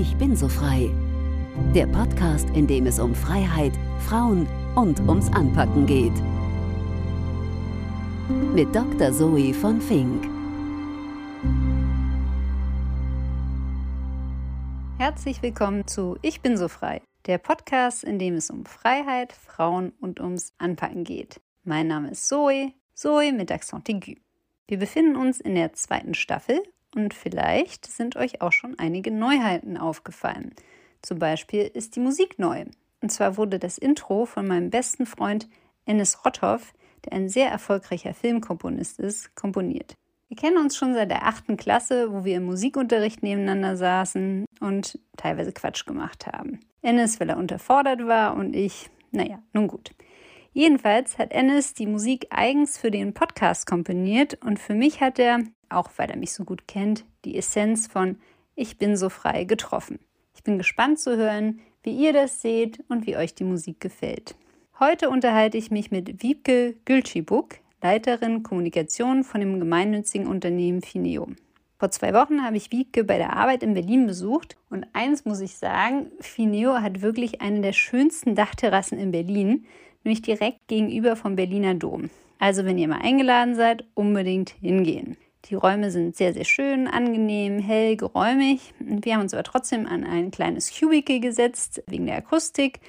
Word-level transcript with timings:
Ich 0.00 0.16
bin 0.16 0.34
so 0.34 0.48
frei. 0.48 0.90
Der 1.74 1.86
Podcast, 1.86 2.48
in 2.54 2.66
dem 2.66 2.86
es 2.86 2.98
um 2.98 3.14
Freiheit, 3.14 3.74
Frauen 4.08 4.48
und 4.74 4.98
ums 5.00 5.30
Anpacken 5.30 5.84
geht. 5.84 6.14
Mit 8.54 8.74
Dr. 8.74 9.12
Zoe 9.12 9.52
von 9.52 9.78
Fink. 9.78 10.26
Herzlich 14.96 15.42
willkommen 15.42 15.86
zu 15.86 16.16
Ich 16.22 16.40
bin 16.40 16.56
so 16.56 16.68
frei, 16.68 17.02
der 17.26 17.36
Podcast, 17.36 18.02
in 18.02 18.18
dem 18.18 18.36
es 18.36 18.48
um 18.48 18.64
Freiheit, 18.64 19.34
Frauen 19.34 19.92
und 20.00 20.18
ums 20.18 20.54
Anpacken 20.56 21.04
geht. 21.04 21.42
Mein 21.62 21.88
Name 21.88 22.12
ist 22.12 22.26
Zoe, 22.26 22.72
Zoe 22.94 23.34
mit 23.34 23.52
Accent 23.52 23.90
aigu. 23.90 24.14
Wir 24.66 24.78
befinden 24.78 25.16
uns 25.16 25.40
in 25.40 25.56
der 25.56 25.74
zweiten 25.74 26.14
Staffel 26.14 26.62
und 26.94 27.14
vielleicht 27.14 27.86
sind 27.86 28.16
euch 28.16 28.40
auch 28.42 28.52
schon 28.52 28.78
einige 28.78 29.10
Neuheiten 29.10 29.76
aufgefallen. 29.76 30.54
Zum 31.02 31.18
Beispiel 31.18 31.70
ist 31.72 31.96
die 31.96 32.00
Musik 32.00 32.38
neu. 32.38 32.64
Und 33.02 33.10
zwar 33.10 33.36
wurde 33.36 33.58
das 33.58 33.78
Intro 33.78 34.26
von 34.26 34.46
meinem 34.46 34.70
besten 34.70 35.06
Freund 35.06 35.48
Ennis 35.86 36.24
Rotthoff, 36.24 36.74
der 37.04 37.14
ein 37.14 37.28
sehr 37.28 37.48
erfolgreicher 37.48 38.12
Filmkomponist 38.12 38.98
ist, 38.98 39.34
komponiert. 39.34 39.94
Wir 40.28 40.36
kennen 40.36 40.58
uns 40.58 40.76
schon 40.76 40.94
seit 40.94 41.10
der 41.10 41.26
achten 41.26 41.56
Klasse, 41.56 42.12
wo 42.12 42.24
wir 42.24 42.36
im 42.36 42.44
Musikunterricht 42.44 43.22
nebeneinander 43.22 43.76
saßen 43.76 44.44
und 44.60 44.98
teilweise 45.16 45.52
Quatsch 45.52 45.86
gemacht 45.86 46.26
haben. 46.26 46.60
Ennis, 46.82 47.18
weil 47.18 47.30
er 47.30 47.36
unterfordert 47.36 48.06
war 48.06 48.36
und 48.36 48.54
ich, 48.54 48.90
naja, 49.10 49.42
nun 49.52 49.66
gut. 49.66 49.90
Jedenfalls 50.52 51.18
hat 51.18 51.32
Ennis 51.32 51.74
die 51.74 51.86
Musik 51.86 52.26
eigens 52.30 52.78
für 52.78 52.90
den 52.90 53.14
Podcast 53.14 53.66
komponiert 53.66 54.38
und 54.44 54.58
für 54.58 54.74
mich 54.74 55.00
hat 55.00 55.18
er, 55.18 55.40
auch 55.70 55.90
weil 55.96 56.10
er 56.10 56.16
mich 56.16 56.32
so 56.32 56.44
gut 56.44 56.66
kennt, 56.66 57.04
die 57.24 57.36
Essenz 57.36 57.86
von 57.86 58.18
Ich 58.54 58.78
bin 58.78 58.96
so 58.96 59.08
frei 59.08 59.44
getroffen. 59.44 59.98
Ich 60.34 60.42
bin 60.42 60.58
gespannt 60.58 60.98
zu 60.98 61.16
hören, 61.16 61.60
wie 61.82 61.96
ihr 61.96 62.12
das 62.12 62.42
seht 62.42 62.82
und 62.88 63.06
wie 63.06 63.16
euch 63.16 63.34
die 63.34 63.44
Musik 63.44 63.80
gefällt. 63.80 64.34
Heute 64.78 65.10
unterhalte 65.10 65.58
ich 65.58 65.70
mich 65.70 65.90
mit 65.90 66.22
Wiebke 66.22 66.76
Gülschibuk, 66.84 67.56
Leiterin 67.82 68.42
Kommunikation 68.42 69.24
von 69.24 69.40
dem 69.40 69.58
gemeinnützigen 69.60 70.26
Unternehmen 70.26 70.82
Fineo. 70.82 71.28
Vor 71.78 71.90
zwei 71.90 72.12
Wochen 72.12 72.42
habe 72.44 72.56
ich 72.56 72.72
Wiebke 72.72 73.04
bei 73.04 73.16
der 73.16 73.34
Arbeit 73.34 73.62
in 73.62 73.72
Berlin 73.72 74.06
besucht 74.06 74.56
und 74.68 74.86
eins 74.92 75.24
muss 75.24 75.40
ich 75.40 75.56
sagen, 75.56 76.10
Fineo 76.20 76.74
hat 76.80 77.00
wirklich 77.00 77.40
eine 77.40 77.62
der 77.62 77.72
schönsten 77.72 78.34
Dachterrassen 78.34 78.98
in 78.98 79.12
Berlin 79.12 79.64
nämlich 80.04 80.22
direkt 80.22 80.66
gegenüber 80.68 81.16
vom 81.16 81.36
Berliner 81.36 81.74
Dom. 81.74 82.10
Also 82.38 82.64
wenn 82.64 82.78
ihr 82.78 82.88
mal 82.88 83.02
eingeladen 83.02 83.54
seid, 83.54 83.84
unbedingt 83.94 84.50
hingehen. 84.50 85.16
Die 85.46 85.54
Räume 85.54 85.90
sind 85.90 86.16
sehr, 86.16 86.32
sehr 86.32 86.44
schön, 86.44 86.86
angenehm, 86.86 87.58
hell, 87.58 87.96
geräumig. 87.96 88.74
Wir 88.78 89.14
haben 89.14 89.22
uns 89.22 89.34
aber 89.34 89.42
trotzdem 89.42 89.86
an 89.86 90.04
ein 90.04 90.30
kleines 90.30 90.70
Cubicle 90.70 91.20
gesetzt, 91.20 91.82
wegen 91.86 92.06
der 92.06 92.16
Akustik. 92.16 92.80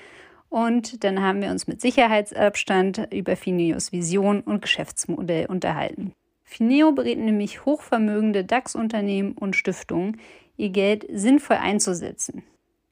Und 0.50 1.04
dann 1.06 1.22
haben 1.22 1.42
wir 1.42 1.50
uns 1.50 1.68
mit 1.68 1.80
Sicherheitsabstand 1.80 3.08
über 3.14 3.38
Fineos 3.38 3.94
Vision 3.94 4.42
und 4.42 4.62
Geschäftsmodell 4.62 5.46
unterhalten. 5.46 6.14
Fineo 6.44 6.92
berät 6.92 7.18
nämlich 7.18 7.64
hochvermögende 7.64 8.44
DAX-Unternehmen 8.44 9.32
und 9.32 9.56
Stiftungen, 9.56 10.20
ihr 10.58 10.70
Geld 10.70 11.06
sinnvoll 11.10 11.56
einzusetzen. 11.56 12.44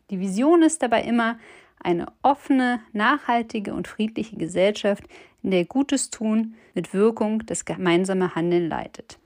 Die 0.10 0.22
Vision 0.22 0.64
ist 0.64 0.82
dabei 0.82 1.04
immer, 1.04 1.38
eine 1.82 2.08
offene, 2.22 2.80
nachhaltige 2.94 3.74
und 3.74 3.90
friedliche 3.90 4.38
Gesellschaft, 4.38 5.04
in 5.44 5.52
der 5.52 5.66
Gutes 5.66 6.10
tun 6.10 6.56
mit 6.74 6.94
Wirkung 6.94 7.46
das 7.46 7.66
gemeinsame 7.66 8.36
Handeln 8.36 8.70
leitet. 8.70 9.19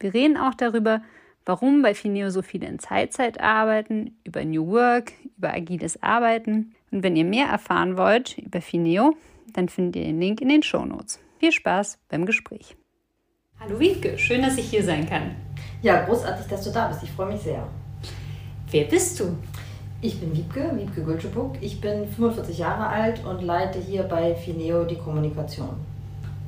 Wir 0.00 0.14
reden 0.14 0.36
auch 0.36 0.54
darüber, 0.54 1.02
warum 1.44 1.82
bei 1.82 1.94
Fineo 1.94 2.30
so 2.30 2.42
viele 2.42 2.66
in 2.66 2.78
Zeitzeit 2.78 3.40
arbeiten, 3.40 4.16
über 4.24 4.44
New 4.44 4.68
Work, 4.68 5.12
über 5.36 5.52
agiles 5.52 6.02
Arbeiten. 6.02 6.74
Und 6.90 7.02
wenn 7.02 7.16
ihr 7.16 7.24
mehr 7.24 7.46
erfahren 7.46 7.96
wollt 7.96 8.38
über 8.38 8.60
Fineo, 8.60 9.16
dann 9.54 9.68
findet 9.68 9.96
ihr 9.96 10.04
den 10.04 10.20
Link 10.20 10.40
in 10.40 10.50
den 10.50 10.62
Show 10.62 10.84
Notes. 10.84 11.20
Viel 11.38 11.52
Spaß 11.52 11.98
beim 12.08 12.26
Gespräch. 12.26 12.76
Hallo 13.58 13.80
Wiebke, 13.80 14.16
schön, 14.18 14.42
dass 14.42 14.56
ich 14.56 14.70
hier 14.70 14.84
sein 14.84 15.08
kann. 15.08 15.34
Ja, 15.82 16.04
großartig, 16.04 16.46
dass 16.46 16.62
du 16.62 16.70
da 16.70 16.88
bist. 16.88 17.02
Ich 17.02 17.10
freue 17.10 17.32
mich 17.32 17.40
sehr. 17.40 17.66
Wer 18.70 18.84
bist 18.84 19.18
du? 19.18 19.36
Ich 20.00 20.20
bin 20.20 20.36
Wiebke, 20.36 20.70
Wiebke 20.76 21.02
Gülschebuk. 21.02 21.56
Ich 21.60 21.80
bin 21.80 22.06
45 22.06 22.58
Jahre 22.58 22.86
alt 22.86 23.24
und 23.24 23.42
leite 23.42 23.80
hier 23.80 24.04
bei 24.04 24.36
Fineo 24.36 24.84
die 24.84 24.98
Kommunikation. 24.98 25.80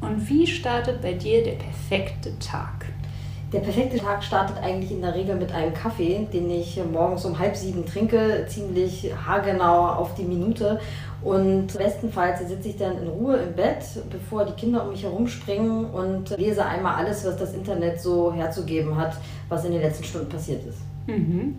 Und 0.00 0.28
wie 0.28 0.46
startet 0.46 1.02
bei 1.02 1.14
dir 1.14 1.42
der 1.42 1.54
perfekte 1.54 2.38
Tag? 2.38 2.86
Der 3.52 3.58
perfekte 3.58 3.98
Tag 3.98 4.22
startet 4.22 4.58
eigentlich 4.62 4.92
in 4.92 5.00
der 5.00 5.12
Regel 5.12 5.34
mit 5.34 5.52
einem 5.52 5.74
Kaffee, 5.74 6.24
den 6.32 6.48
ich 6.50 6.80
morgens 6.92 7.24
um 7.24 7.36
halb 7.36 7.56
sieben 7.56 7.84
trinke, 7.84 8.46
ziemlich 8.48 9.12
haargenau 9.26 9.88
auf 9.88 10.14
die 10.14 10.22
Minute. 10.22 10.78
Und 11.22 11.66
bestenfalls 11.76 12.46
sitze 12.46 12.68
ich 12.68 12.76
dann 12.76 12.96
in 12.98 13.08
Ruhe 13.08 13.36
im 13.38 13.54
Bett, 13.54 13.84
bevor 14.08 14.44
die 14.44 14.52
Kinder 14.52 14.84
um 14.84 14.90
mich 14.90 15.02
herumspringen 15.02 15.86
und 15.86 16.30
lese 16.38 16.64
einmal 16.64 16.94
alles, 16.94 17.24
was 17.26 17.36
das 17.36 17.52
Internet 17.52 18.00
so 18.00 18.32
herzugeben 18.32 18.96
hat, 18.96 19.16
was 19.48 19.64
in 19.64 19.72
den 19.72 19.82
letzten 19.82 20.04
Stunden 20.04 20.28
passiert 20.28 20.64
ist. 20.64 20.78
Mhm. 21.08 21.56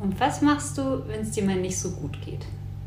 Und 0.00 0.18
was 0.20 0.40
machst 0.40 0.78
du, 0.78 1.02
wenn 1.08 1.22
es 1.22 1.32
dir 1.32 1.44
mal 1.44 1.56
nicht 1.56 1.78
so 1.78 1.90
gut 1.90 2.16
geht? 2.24 2.46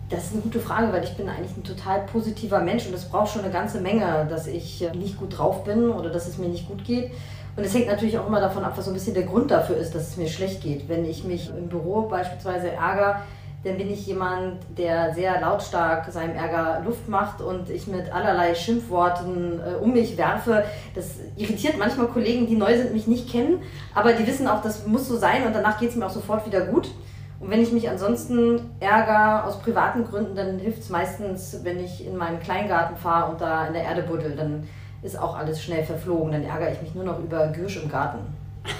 Das 0.09 0.27
ist 0.27 0.33
eine 0.33 0.41
gute 0.41 0.61
Frage, 0.61 0.93
weil 0.93 1.03
ich 1.03 1.17
bin 1.17 1.27
eigentlich 1.27 1.55
ein 1.57 1.65
total 1.65 2.05
positiver 2.05 2.61
Mensch 2.61 2.87
und 2.87 2.93
es 2.93 3.03
braucht 3.03 3.33
schon 3.33 3.43
eine 3.43 3.51
ganze 3.51 3.81
Menge, 3.81 4.25
dass 4.29 4.47
ich 4.47 4.87
nicht 4.97 5.17
gut 5.17 5.37
drauf 5.37 5.65
bin 5.65 5.89
oder 5.89 6.09
dass 6.09 6.27
es 6.27 6.37
mir 6.37 6.47
nicht 6.47 6.65
gut 6.65 6.85
geht. 6.85 7.11
Und 7.57 7.65
es 7.65 7.73
hängt 7.73 7.87
natürlich 7.87 8.19
auch 8.19 8.27
immer 8.27 8.39
davon 8.39 8.63
ab, 8.63 8.73
was 8.75 8.85
so 8.85 8.91
ein 8.91 8.93
bisschen 8.93 9.15
der 9.15 9.23
Grund 9.23 9.49
dafür 9.49 9.77
ist, 9.77 9.95
dass 9.95 10.09
es 10.09 10.17
mir 10.17 10.27
schlecht 10.27 10.61
geht. 10.61 10.87
Wenn 10.87 11.03
ich 11.05 11.23
mich 11.23 11.49
im 11.49 11.67
Büro 11.67 12.03
beispielsweise 12.03 12.71
ärgere, 12.71 13.21
dann 13.63 13.77
bin 13.77 13.89
ich 13.89 14.05
jemand, 14.05 14.59
der 14.77 15.15
sehr 15.15 15.41
lautstark 15.41 16.05
seinem 16.11 16.35
Ärger 16.35 16.83
Luft 16.85 17.09
macht 17.09 17.41
und 17.41 17.71
ich 17.71 17.87
mit 17.87 18.13
allerlei 18.13 18.53
Schimpfworten 18.53 19.59
äh, 19.59 19.83
um 19.83 19.91
mich 19.93 20.17
werfe. 20.17 20.65
Das 20.93 21.15
irritiert 21.35 21.79
manchmal 21.79 22.07
Kollegen, 22.07 22.45
die 22.45 22.55
neu 22.55 22.77
sind, 22.77 22.93
mich 22.93 23.07
nicht 23.07 23.27
kennen, 23.27 23.59
aber 23.95 24.13
die 24.13 24.27
wissen 24.27 24.47
auch, 24.47 24.61
das 24.61 24.85
muss 24.85 25.07
so 25.07 25.17
sein 25.17 25.47
und 25.47 25.55
danach 25.55 25.79
geht 25.79 25.89
es 25.89 25.95
mir 25.95 26.05
auch 26.05 26.11
sofort 26.11 26.45
wieder 26.45 26.61
gut. 26.61 26.91
Und 27.39 27.49
wenn 27.49 27.61
ich 27.61 27.71
mich 27.71 27.89
ansonsten 27.89 28.69
ärgere 28.79 29.45
aus 29.45 29.59
privaten 29.59 30.05
Gründen, 30.05 30.35
dann 30.35 30.59
hilft 30.59 30.79
es 30.79 30.89
meistens, 30.89 31.59
wenn 31.63 31.83
ich 31.83 32.05
in 32.05 32.15
meinen 32.17 32.39
Kleingarten 32.39 32.97
fahre 32.97 33.31
und 33.31 33.41
da 33.41 33.65
in 33.65 33.73
der 33.73 33.83
Erde 33.83 34.03
buddel, 34.03 34.35
dann 34.35 34.67
ist 35.01 35.17
auch 35.17 35.37
alles 35.37 35.61
schnell 35.61 35.83
verflogen. 35.83 36.31
Dann 36.31 36.43
ärgere 36.43 36.71
ich 36.71 36.81
mich 36.81 36.95
nur 36.95 37.03
noch 37.03 37.19
über 37.19 37.47
Giersch 37.47 37.81
im 37.81 37.89
Garten. 37.89 38.19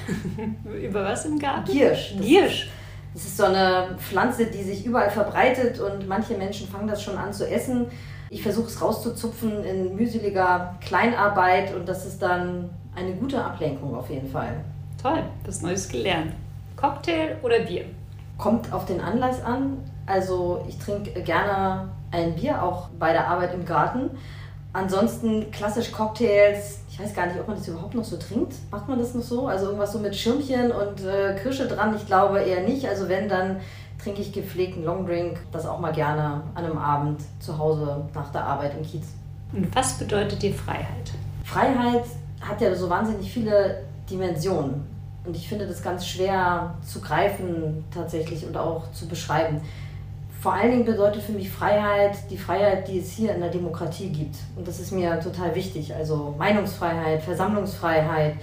über 0.81 1.05
was 1.05 1.25
im 1.25 1.39
Garten? 1.39 1.71
Giersch. 1.71 2.15
Das 2.17 2.25
Giersch. 2.25 2.69
Das 3.13 3.25
ist 3.25 3.37
so 3.37 3.45
eine 3.45 3.95
Pflanze, 3.97 4.45
die 4.47 4.63
sich 4.63 4.85
überall 4.85 5.09
verbreitet 5.09 5.79
und 5.79 6.07
manche 6.07 6.35
Menschen 6.37 6.67
fangen 6.67 6.87
das 6.87 7.01
schon 7.01 7.17
an 7.17 7.33
zu 7.33 7.49
essen. 7.49 7.87
Ich 8.29 8.43
versuche 8.43 8.67
es 8.67 8.81
rauszuzupfen 8.81 9.63
in 9.63 9.95
mühseliger 9.95 10.75
Kleinarbeit 10.81 11.73
und 11.73 11.87
das 11.87 12.05
ist 12.05 12.21
dann 12.21 12.69
eine 12.95 13.13
gute 13.13 13.43
Ablenkung 13.43 13.95
auf 13.95 14.09
jeden 14.09 14.29
Fall. 14.29 14.63
Toll, 15.01 15.23
was 15.45 15.61
Neues 15.61 15.87
gelernt. 15.87 16.33
Cocktail 16.75 17.37
oder 17.41 17.59
Bier? 17.59 17.85
Kommt 18.37 18.71
auf 18.73 18.85
den 18.85 18.99
Anlass 18.99 19.41
an. 19.43 19.77
Also 20.05 20.63
ich 20.67 20.77
trinke 20.77 21.21
gerne 21.21 21.89
ein 22.11 22.35
Bier, 22.35 22.61
auch 22.61 22.89
bei 22.99 23.13
der 23.13 23.27
Arbeit 23.27 23.53
im 23.53 23.65
Garten. 23.65 24.11
Ansonsten 24.73 25.49
klassisch 25.51 25.91
Cocktails. 25.91 26.81
Ich 26.89 26.99
weiß 26.99 27.13
gar 27.13 27.27
nicht, 27.27 27.39
ob 27.39 27.47
man 27.47 27.57
das 27.57 27.67
überhaupt 27.67 27.95
noch 27.95 28.03
so 28.03 28.17
trinkt. 28.17 28.53
Macht 28.71 28.87
man 28.87 28.99
das 28.99 29.13
noch 29.13 29.23
so? 29.23 29.47
Also 29.47 29.67
irgendwas 29.67 29.93
so 29.93 29.99
mit 29.99 30.15
Schirmchen 30.15 30.71
und 30.71 31.03
äh, 31.05 31.35
Kirsche 31.41 31.67
dran? 31.67 31.95
Ich 31.95 32.05
glaube 32.05 32.39
eher 32.39 32.61
nicht. 32.61 32.87
Also 32.87 33.07
wenn, 33.09 33.29
dann 33.29 33.57
trinke 34.01 34.21
ich 34.21 34.31
gepflegten 34.31 34.83
Longdrink. 34.83 35.39
Das 35.51 35.65
auch 35.65 35.79
mal 35.79 35.93
gerne 35.93 36.41
an 36.53 36.65
einem 36.65 36.77
Abend 36.77 37.21
zu 37.39 37.57
Hause 37.57 38.05
nach 38.13 38.31
der 38.31 38.43
Arbeit 38.43 38.73
im 38.77 38.83
Kiez. 38.83 39.07
Und 39.53 39.73
was 39.75 39.97
bedeutet 39.97 40.41
dir 40.41 40.53
Freiheit? 40.53 41.11
Freiheit 41.43 42.03
hat 42.41 42.61
ja 42.61 42.73
so 42.75 42.89
wahnsinnig 42.89 43.31
viele 43.31 43.83
Dimensionen. 44.09 44.85
Und 45.25 45.35
ich 45.35 45.47
finde 45.47 45.67
das 45.67 45.81
ganz 45.81 46.05
schwer 46.05 46.75
zu 46.85 47.01
greifen 47.01 47.83
tatsächlich 47.93 48.45
und 48.45 48.55
auch 48.55 48.91
zu 48.91 49.07
beschreiben 49.07 49.61
vor 50.39 50.53
allen 50.53 50.71
Dingen 50.71 50.85
bedeutet 50.85 51.23
für 51.23 51.31
mich 51.31 51.49
Freiheit 51.49 52.15
die 52.29 52.37
Freiheit, 52.37 52.87
die 52.87 52.99
es 52.99 53.11
hier 53.11 53.33
in 53.33 53.41
der 53.41 53.49
Demokratie 53.49 54.09
gibt. 54.09 54.35
Und 54.55 54.67
das 54.67 54.79
ist 54.79 54.91
mir 54.91 55.19
total 55.19 55.55
wichtig. 55.55 55.95
Also 55.95 56.35
Meinungsfreiheit, 56.37 57.23
Versammlungsfreiheit. 57.23 58.35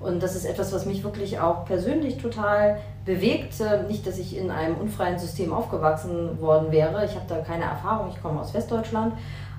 Und 0.00 0.22
das 0.22 0.34
ist 0.34 0.46
etwas, 0.46 0.72
was 0.72 0.86
mich 0.86 1.04
wirklich 1.04 1.38
auch 1.38 1.64
persönlich 1.64 2.16
total 2.16 2.78
bewegt. 3.04 3.54
Nicht, 3.86 4.06
dass 4.06 4.18
ich 4.18 4.36
in 4.36 4.50
einem 4.50 4.76
unfreien 4.76 5.18
System 5.18 5.52
aufgewachsen 5.52 6.40
worden 6.40 6.72
wäre. 6.72 7.04
Ich 7.04 7.14
habe 7.14 7.26
da 7.28 7.38
keine 7.38 7.64
Erfahrung. 7.64 8.10
Ich 8.12 8.20
komme 8.22 8.40
aus 8.40 8.54
Westdeutschland. 8.54 9.12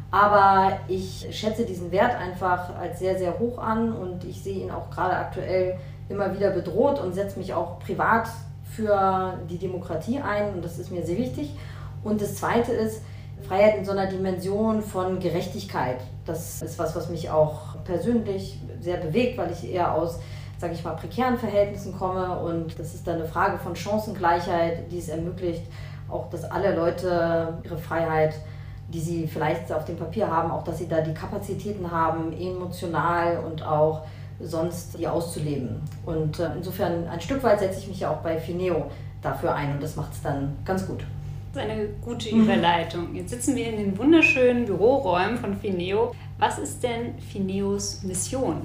Aber 0.09 0.79
ich 0.87 1.27
schätze 1.31 1.65
diesen 1.65 1.91
Wert 1.91 2.15
einfach 2.15 2.75
als 2.75 2.99
sehr, 2.99 3.17
sehr 3.17 3.39
hoch 3.39 3.57
an 3.57 3.93
und 3.93 4.23
ich 4.25 4.43
sehe 4.43 4.63
ihn 4.63 4.69
auch 4.71 4.89
gerade 4.91 5.15
aktuell 5.15 5.79
immer 6.09 6.35
wieder 6.35 6.51
bedroht 6.51 6.99
und 6.99 7.13
setze 7.13 7.39
mich 7.39 7.53
auch 7.53 7.79
privat 7.79 8.27
für 8.75 9.39
die 9.49 9.57
Demokratie 9.57 10.19
ein 10.19 10.53
und 10.53 10.63
das 10.63 10.77
ist 10.77 10.91
mir 10.91 11.03
sehr 11.03 11.17
wichtig. 11.17 11.55
Und 12.03 12.21
das 12.21 12.35
Zweite 12.35 12.71
ist 12.71 13.01
Freiheit 13.47 13.77
in 13.77 13.85
so 13.85 13.91
einer 13.91 14.07
Dimension 14.07 14.81
von 14.81 15.19
Gerechtigkeit. 15.19 15.97
Das 16.25 16.61
ist 16.61 16.79
was, 16.79 16.95
was 16.95 17.09
mich 17.09 17.29
auch 17.29 17.83
persönlich 17.83 18.59
sehr 18.79 18.97
bewegt, 18.97 19.37
weil 19.37 19.51
ich 19.51 19.71
eher 19.71 19.93
aus 19.93 20.19
sage 20.63 20.75
ich 20.75 20.83
mal, 20.85 20.95
prekären 20.95 21.37
Verhältnissen 21.37 21.93
komme. 21.93 22.39
Und 22.39 22.79
das 22.79 22.93
ist 22.93 23.05
dann 23.05 23.15
eine 23.15 23.25
Frage 23.25 23.57
von 23.57 23.75
Chancengleichheit, 23.75 24.89
die 24.89 24.97
es 24.97 25.09
ermöglicht, 25.09 25.63
auch 26.07 26.29
dass 26.29 26.45
alle 26.45 26.73
Leute 26.73 27.57
ihre 27.63 27.77
Freiheit, 27.77 28.33
die 28.87 29.01
sie 29.01 29.27
vielleicht 29.27 29.73
auf 29.73 29.83
dem 29.83 29.97
Papier 29.97 30.31
haben, 30.31 30.51
auch 30.51 30.63
dass 30.63 30.77
sie 30.77 30.87
da 30.87 31.01
die 31.01 31.13
Kapazitäten 31.13 31.91
haben, 31.91 32.31
emotional 32.31 33.39
und 33.45 33.61
auch 33.61 34.03
sonst 34.39 34.97
die 34.97 35.05
auszuleben. 35.05 35.81
Und 36.05 36.39
äh, 36.39 36.49
insofern 36.55 37.09
ein 37.09 37.19
Stück 37.19 37.43
weit 37.43 37.59
setze 37.59 37.79
ich 37.79 37.87
mich 37.89 37.99
ja 37.99 38.11
auch 38.11 38.21
bei 38.21 38.37
Fineo 38.37 38.85
dafür 39.21 39.53
ein 39.53 39.73
und 39.73 39.83
das 39.83 39.97
macht 39.97 40.13
es 40.13 40.21
dann 40.21 40.55
ganz 40.63 40.87
gut. 40.87 41.03
Das 41.53 41.63
ist 41.65 41.69
eine 41.69 41.87
gute 42.01 42.29
Überleitung. 42.29 43.13
Jetzt 43.13 43.29
sitzen 43.29 43.55
wir 43.55 43.67
in 43.67 43.77
den 43.77 43.97
wunderschönen 43.97 44.65
Büroräumen 44.65 45.37
von 45.37 45.55
Fineo. 45.55 46.15
Was 46.39 46.57
ist 46.57 46.81
denn 46.81 47.19
Fineos 47.19 48.01
Mission? 48.01 48.63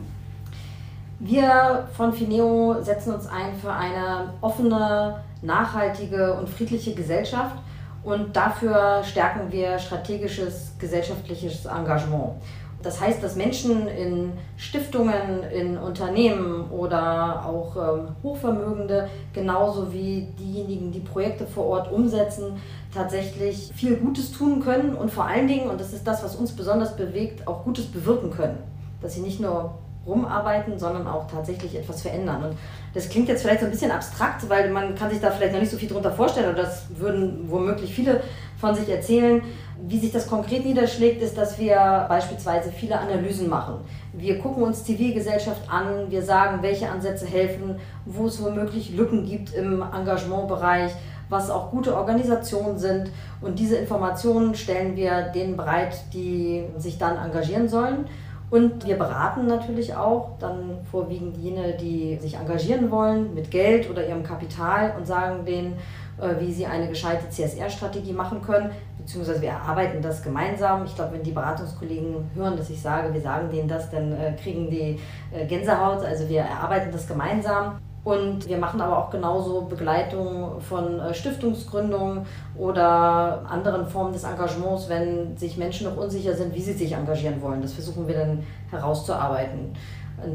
Wir 1.19 1.87
von 1.93 2.15
Fineo 2.15 2.81
setzen 2.81 3.13
uns 3.13 3.27
ein 3.27 3.55
für 3.61 3.71
eine 3.71 4.33
offene, 4.41 5.21
nachhaltige 5.43 6.33
und 6.33 6.49
friedliche 6.49 6.95
Gesellschaft 6.95 7.57
und 8.05 8.35
dafür 8.35 9.03
stärken 9.05 9.53
wir 9.53 9.79
strategisches 9.79 10.73
gesellschaftliches 10.79 11.67
Engagement. 11.67 12.37
Das 12.83 13.01
heißt, 13.01 13.23
dass 13.23 13.35
Menschen 13.35 13.89
in 13.89 14.33
Stiftungen, 14.57 15.43
in 15.53 15.77
Unternehmen 15.77 16.71
oder 16.71 17.45
auch 17.45 17.77
ähm, 17.77 18.09
Hochvermögende, 18.23 19.09
genauso 19.33 19.93
wie 19.93 20.29
diejenigen, 20.39 20.93
die 20.93 21.01
Projekte 21.01 21.45
vor 21.45 21.67
Ort 21.67 21.91
umsetzen, 21.91 22.61
tatsächlich 22.95 23.71
viel 23.75 23.97
Gutes 23.97 24.33
tun 24.33 24.61
können 24.61 24.95
und 24.95 25.11
vor 25.11 25.27
allen 25.27 25.47
Dingen, 25.47 25.69
und 25.69 25.81
das 25.81 25.93
ist 25.93 26.07
das, 26.07 26.23
was 26.25 26.37
uns 26.37 26.53
besonders 26.53 26.97
bewegt, 26.97 27.47
auch 27.47 27.65
Gutes 27.65 27.87
bewirken 27.87 28.31
können. 28.31 28.59
Dass 29.01 29.15
sie 29.15 29.21
nicht 29.21 29.41
nur 29.41 29.79
rumarbeiten, 30.07 30.79
sondern 30.79 31.07
auch 31.07 31.27
tatsächlich 31.31 31.77
etwas 31.77 32.03
verändern. 32.03 32.43
Und 32.45 32.57
das 32.95 33.09
klingt 33.09 33.29
jetzt 33.29 33.43
vielleicht 33.43 33.61
so 33.61 33.67
ein 33.67 33.71
bisschen 33.71 33.91
abstrakt, 33.91 34.49
weil 34.49 34.71
man 34.71 34.95
kann 34.95 35.11
sich 35.11 35.21
da 35.21 35.31
vielleicht 35.31 35.53
noch 35.53 35.61
nicht 35.61 35.71
so 35.71 35.77
viel 35.77 35.89
drunter 35.89 36.11
vorstellen 36.11 36.53
oder 36.53 36.63
das 36.63 36.87
würden 36.97 37.45
womöglich 37.49 37.95
viele 37.95 38.23
von 38.59 38.75
sich 38.75 38.89
erzählen. 38.89 39.43
Wie 39.87 39.99
sich 39.99 40.11
das 40.11 40.27
konkret 40.27 40.65
niederschlägt, 40.65 41.23
ist, 41.23 41.37
dass 41.37 41.59
wir 41.59 42.07
beispielsweise 42.09 42.73
viele 42.73 42.99
Analysen 42.99 43.49
machen. 43.49 43.85
Wir 44.19 44.41
gucken 44.41 44.65
uns 44.65 44.83
Zivilgesellschaft 44.83 45.71
an, 45.71 46.11
wir 46.11 46.23
sagen, 46.23 46.61
welche 46.61 46.91
Ansätze 46.91 47.25
helfen, 47.25 47.77
wo 48.05 48.27
es 48.27 48.43
womöglich 48.43 48.97
Lücken 48.97 49.25
gibt 49.25 49.55
im 49.55 49.81
Engagementbereich, 49.81 50.91
was 51.29 51.51
auch 51.51 51.71
gute 51.71 51.95
Organisationen 51.95 52.79
sind. 52.79 53.13
Und 53.41 53.61
diese 53.61 53.77
Informationen 53.77 54.57
stellen 54.57 54.97
wir 54.97 55.31
denen 55.33 55.57
bereit, 55.57 55.95
die 56.13 56.65
sich 56.79 56.99
dann 56.99 57.17
engagieren 57.17 57.69
sollen. 57.69 58.07
Und 58.51 58.87
wir 58.87 58.97
beraten 58.97 59.47
natürlich 59.47 59.95
auch 59.95 60.39
dann 60.39 60.79
vorwiegend 60.91 61.37
jene, 61.37 61.75
die 61.75 62.17
sich 62.17 62.37
engagieren 62.37 62.91
wollen 62.91 63.35
mit 63.35 63.51
Geld 63.51 63.91
oder 63.91 64.07
ihrem 64.07 64.23
Kapital 64.23 64.95
und 64.97 65.07
sagen 65.07 65.45
denen, 65.45 65.75
äh, 66.21 66.41
wie 66.41 66.53
sie 66.53 66.67
eine 66.67 66.89
gescheite 66.89 67.29
CSR-Strategie 67.29 68.13
machen 68.13 68.41
können, 68.41 68.71
beziehungsweise 68.99 69.43
wir 69.43 69.51
erarbeiten 69.51 70.01
das 70.01 70.23
gemeinsam. 70.23 70.85
Ich 70.87 70.95
glaube, 70.95 71.13
wenn 71.13 71.23
die 71.23 71.33
Beratungskollegen 71.33 72.31
hören, 72.35 72.57
dass 72.57 72.71
ich 72.71 72.81
sage, 72.81 73.13
wir 73.13 73.21
sagen 73.21 73.51
denen 73.51 73.69
das, 73.69 73.91
dann 73.91 74.13
äh, 74.13 74.33
kriegen 74.33 74.71
die 74.71 74.99
äh, 75.31 75.47
Gänsehaut. 75.47 76.05
Also 76.05 76.29
wir 76.29 76.41
erarbeiten 76.41 76.91
das 76.91 77.07
gemeinsam. 77.07 77.79
Und 78.05 78.49
wir 78.49 78.59
machen 78.59 78.81
aber 78.81 78.97
auch 78.97 79.11
genauso 79.11 79.63
Begleitung 79.63 80.61
von 80.61 81.01
Stiftungsgründungen 81.13 82.25
oder 82.57 83.45
anderen 83.49 83.87
Formen 83.87 84.13
des 84.13 84.25
Engagements, 84.25 84.89
wenn 84.89 85.37
sich 85.37 85.59
Menschen 85.59 85.89
noch 85.89 85.97
unsicher 85.97 86.35
sind, 86.35 86.55
wie 86.55 86.63
sie 86.63 86.73
sich 86.73 86.93
engagieren 86.93 87.43
wollen. 87.43 87.61
Das 87.61 87.73
versuchen 87.73 88.07
wir 88.07 88.17
dann 88.17 88.45
herauszuarbeiten. 88.71 89.75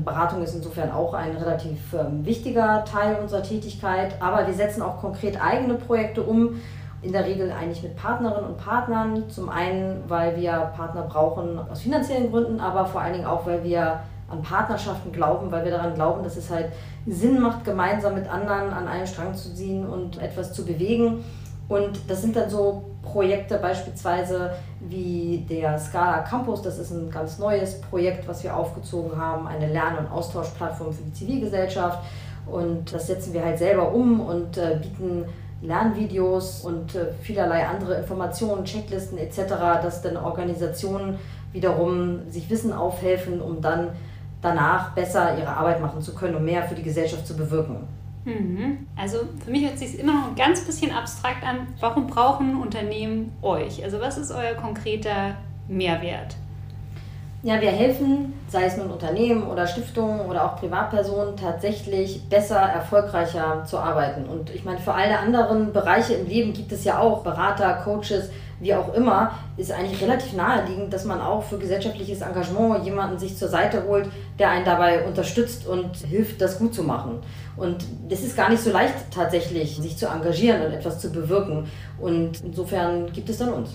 Beratung 0.03 0.41
ist 0.41 0.55
insofern 0.55 0.91
auch 0.91 1.13
ein 1.13 1.35
relativ 1.35 1.93
ähm, 1.93 2.25
wichtiger 2.25 2.85
Teil 2.85 3.17
unserer 3.21 3.43
Tätigkeit, 3.43 4.15
aber 4.21 4.47
wir 4.47 4.53
setzen 4.53 4.81
auch 4.81 4.99
konkret 4.99 5.41
eigene 5.43 5.75
Projekte 5.75 6.23
um, 6.23 6.61
in 7.01 7.11
der 7.11 7.25
Regel 7.25 7.51
eigentlich 7.51 7.83
mit 7.83 7.97
Partnerinnen 7.97 8.51
und 8.51 8.57
Partnern. 8.57 9.29
Zum 9.29 9.49
einen, 9.49 10.03
weil 10.07 10.37
wir 10.37 10.71
Partner 10.75 11.01
brauchen 11.01 11.59
aus 11.69 11.81
finanziellen 11.81 12.31
Gründen, 12.31 12.61
aber 12.61 12.85
vor 12.85 13.01
allen 13.01 13.13
Dingen 13.13 13.25
auch, 13.25 13.45
weil 13.45 13.63
wir 13.63 13.99
an 14.33 14.41
Partnerschaften 14.41 15.11
glauben, 15.11 15.51
weil 15.51 15.63
wir 15.63 15.71
daran 15.71 15.93
glauben, 15.95 16.23
dass 16.23 16.37
es 16.37 16.49
halt 16.49 16.67
Sinn 17.07 17.39
macht, 17.39 17.63
gemeinsam 17.63 18.15
mit 18.15 18.27
anderen 18.27 18.73
an 18.73 18.87
einem 18.87 19.07
Strang 19.07 19.33
zu 19.35 19.53
ziehen 19.53 19.87
und 19.87 20.21
etwas 20.21 20.53
zu 20.53 20.65
bewegen. 20.65 21.23
Und 21.69 21.99
das 22.07 22.21
sind 22.21 22.35
dann 22.35 22.49
so 22.49 22.83
Projekte 23.01 23.57
beispielsweise 23.57 24.51
wie 24.81 25.45
der 25.49 25.79
Scala 25.79 26.19
Campus. 26.19 26.61
Das 26.61 26.77
ist 26.77 26.91
ein 26.91 27.09
ganz 27.09 27.39
neues 27.39 27.79
Projekt, 27.81 28.27
was 28.27 28.43
wir 28.43 28.55
aufgezogen 28.55 29.17
haben, 29.17 29.47
eine 29.47 29.71
Lern- 29.71 29.97
und 29.97 30.11
Austauschplattform 30.11 30.93
für 30.93 31.03
die 31.03 31.13
Zivilgesellschaft. 31.13 31.99
Und 32.45 32.93
das 32.93 33.07
setzen 33.07 33.33
wir 33.33 33.45
halt 33.45 33.57
selber 33.57 33.93
um 33.93 34.19
und 34.19 34.57
äh, 34.57 34.77
bieten 34.81 35.25
Lernvideos 35.61 36.61
und 36.65 36.93
äh, 36.95 37.13
vielerlei 37.21 37.65
andere 37.65 37.95
Informationen, 37.95 38.65
Checklisten 38.65 39.17
etc., 39.17 39.47
dass 39.81 40.01
dann 40.01 40.17
Organisationen 40.17 41.17
wiederum 41.53 42.29
sich 42.29 42.49
Wissen 42.49 42.73
aufhelfen, 42.73 43.41
um 43.41 43.61
dann 43.61 43.89
danach 44.43 44.91
besser 44.91 45.37
ihre 45.37 45.49
Arbeit 45.49 45.81
machen 45.81 46.01
zu 46.01 46.13
können 46.13 46.35
und 46.35 46.45
mehr 46.45 46.63
für 46.63 46.75
die 46.75 46.83
Gesellschaft 46.83 47.25
zu 47.25 47.35
bewirken. 47.35 47.87
Mhm. 48.25 48.87
Also 48.95 49.19
für 49.43 49.51
mich 49.51 49.65
hört 49.65 49.79
sich 49.79 49.99
immer 49.99 50.13
noch 50.13 50.27
ein 50.29 50.35
ganz 50.35 50.61
bisschen 50.61 50.91
abstrakt 50.91 51.43
an. 51.43 51.67
Warum 51.79 52.07
brauchen 52.07 52.61
Unternehmen 52.61 53.31
euch? 53.41 53.83
Also 53.83 53.99
was 53.99 54.17
ist 54.17 54.31
euer 54.31 54.53
konkreter 54.53 55.35
Mehrwert? 55.67 56.35
Ja, 57.45 57.59
wir 57.59 57.71
helfen, 57.71 58.31
sei 58.47 58.63
es 58.63 58.77
nun 58.77 58.89
Unternehmen 58.89 59.43
oder 59.43 59.67
Stiftungen 59.67 60.21
oder 60.27 60.45
auch 60.45 60.55
Privatpersonen, 60.61 61.35
tatsächlich 61.35 62.21
besser, 62.29 62.55
erfolgreicher 62.55 63.65
zu 63.65 63.77
arbeiten. 63.79 64.29
Und 64.29 64.49
ich 64.55 64.63
meine, 64.63 64.79
für 64.79 64.93
alle 64.93 65.19
anderen 65.19 65.73
Bereiche 65.73 66.13
im 66.13 66.25
Leben 66.25 66.53
gibt 66.53 66.71
es 66.71 66.85
ja 66.85 66.99
auch 66.99 67.21
Berater, 67.21 67.81
Coaches, 67.83 68.29
wie 68.61 68.73
auch 68.73 68.93
immer, 68.93 69.31
ist 69.57 69.73
eigentlich 69.73 70.01
relativ 70.01 70.31
naheliegend, 70.31 70.93
dass 70.93 71.03
man 71.03 71.19
auch 71.19 71.43
für 71.43 71.57
gesellschaftliches 71.57 72.21
Engagement 72.21 72.85
jemanden 72.85 73.19
sich 73.19 73.35
zur 73.35 73.49
Seite 73.49 73.83
holt, 73.89 74.07
der 74.39 74.49
einen 74.49 74.63
dabei 74.63 75.05
unterstützt 75.05 75.67
und 75.67 75.97
hilft, 75.97 76.39
das 76.39 76.57
gut 76.57 76.73
zu 76.73 76.83
machen. 76.83 77.19
Und 77.57 77.83
es 78.09 78.23
ist 78.23 78.37
gar 78.37 78.49
nicht 78.49 78.63
so 78.63 78.71
leicht 78.71 78.95
tatsächlich, 79.13 79.75
sich 79.75 79.97
zu 79.97 80.07
engagieren 80.07 80.61
und 80.61 80.71
etwas 80.71 80.97
zu 80.97 81.11
bewirken. 81.11 81.69
Und 81.99 82.41
insofern 82.41 83.11
gibt 83.11 83.29
es 83.29 83.39
dann 83.39 83.51
uns. 83.51 83.71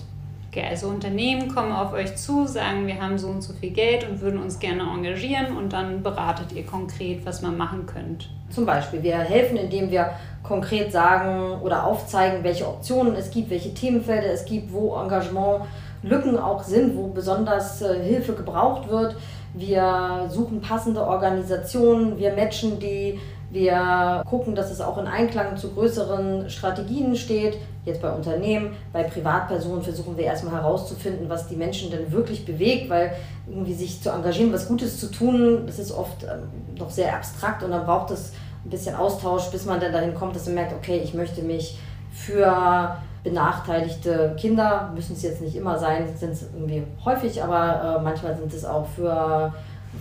Okay, 0.59 0.67
also 0.67 0.87
Unternehmen 0.87 1.53
kommen 1.53 1.71
auf 1.71 1.93
euch 1.93 2.17
zu, 2.17 2.45
sagen, 2.45 2.85
wir 2.85 3.01
haben 3.01 3.17
so 3.17 3.27
und 3.27 3.41
so 3.41 3.53
viel 3.53 3.69
Geld 3.69 4.09
und 4.09 4.19
würden 4.19 4.41
uns 4.41 4.59
gerne 4.59 4.81
engagieren 4.81 5.55
und 5.55 5.71
dann 5.71 6.03
beratet 6.03 6.51
ihr 6.51 6.65
konkret, 6.65 7.25
was 7.25 7.41
man 7.41 7.55
machen 7.55 7.85
könnte. 7.85 8.25
Zum 8.49 8.65
Beispiel, 8.65 9.01
wir 9.01 9.19
helfen, 9.19 9.55
indem 9.55 9.89
wir 9.89 10.09
konkret 10.43 10.91
sagen 10.91 11.61
oder 11.61 11.85
aufzeigen, 11.85 12.43
welche 12.43 12.67
Optionen 12.67 13.15
es 13.15 13.31
gibt, 13.31 13.49
welche 13.49 13.73
Themenfelder 13.73 14.33
es 14.33 14.43
gibt, 14.43 14.73
wo 14.73 14.95
Engagementlücken 14.95 16.37
auch 16.37 16.63
sind, 16.63 16.97
wo 16.97 17.07
besonders 17.07 17.81
äh, 17.81 18.03
Hilfe 18.03 18.33
gebraucht 18.33 18.89
wird. 18.89 19.15
Wir 19.53 20.27
suchen 20.29 20.59
passende 20.59 21.05
Organisationen, 21.05 22.17
wir 22.17 22.33
matchen 22.33 22.79
die 22.79 23.17
wir 23.51 24.23
gucken, 24.29 24.53
dass 24.53 24.69
es 24.69 24.79
auch 24.79 24.97
in 24.99 25.07
Einklang 25.07 25.57
zu 25.57 25.71
größeren 25.71 26.49
Strategien 26.49 27.15
steht. 27.15 27.57
Jetzt 27.85 28.01
bei 28.01 28.11
Unternehmen, 28.11 28.75
bei 28.91 29.03
Privatpersonen 29.03 29.81
versuchen 29.81 30.17
wir 30.17 30.25
erstmal 30.25 30.53
herauszufinden, 30.53 31.29
was 31.29 31.47
die 31.47 31.55
Menschen 31.55 31.89
denn 31.89 32.11
wirklich 32.11 32.45
bewegt, 32.45 32.89
weil 32.89 33.13
irgendwie 33.47 33.73
sich 33.73 34.01
zu 34.01 34.09
engagieren, 34.09 34.51
was 34.51 34.67
Gutes 34.67 34.99
zu 34.99 35.09
tun, 35.09 35.63
das 35.65 35.79
ist 35.79 35.91
oft 35.91 36.23
ähm, 36.23 36.77
noch 36.77 36.89
sehr 36.89 37.15
abstrakt 37.15 37.63
und 37.63 37.71
dann 37.71 37.85
braucht 37.85 38.11
es 38.11 38.33
ein 38.65 38.69
bisschen 38.69 38.95
Austausch, 38.95 39.49
bis 39.51 39.65
man 39.65 39.79
dann 39.79 39.93
dahin 39.93 40.13
kommt, 40.13 40.35
dass 40.35 40.45
man 40.45 40.55
merkt, 40.55 40.73
okay, 40.73 40.99
ich 41.03 41.13
möchte 41.13 41.41
mich 41.41 41.79
für 42.11 42.97
benachteiligte 43.23 44.35
Kinder, 44.37 44.91
müssen 44.93 45.13
es 45.13 45.21
jetzt 45.23 45.41
nicht 45.41 45.55
immer 45.55 45.77
sein, 45.77 46.05
sind 46.15 46.31
es 46.31 46.43
irgendwie 46.53 46.83
häufig, 47.03 47.41
aber 47.43 47.99
äh, 47.99 48.03
manchmal 48.03 48.35
sind 48.35 48.53
es 48.53 48.65
auch 48.65 48.87
für 48.87 49.53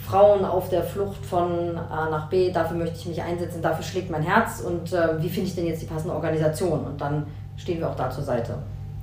Frauen 0.07 0.45
auf 0.45 0.69
der 0.69 0.83
Flucht 0.83 1.25
von 1.25 1.79
A 1.79 2.11
nach 2.11 2.29
B, 2.29 2.53
dafür 2.53 2.77
möchte 2.77 2.97
ich 2.97 3.07
mich 3.07 3.23
einsetzen, 3.23 3.63
dafür 3.63 3.85
schlägt 3.85 4.11
mein 4.11 4.23
Herz 4.23 4.61
und 4.61 4.93
äh, 4.93 5.21
wie 5.21 5.29
finde 5.29 5.49
ich 5.49 5.55
denn 5.55 5.67
jetzt 5.67 5.83
die 5.83 5.87
passende 5.87 6.15
Organisation? 6.15 6.85
Und 6.85 7.01
dann 7.01 7.27
stehen 7.59 7.81
wir 7.81 7.91
auch 7.91 7.97
da 7.97 8.11
zur 8.11 8.25
Seite. 8.25 8.59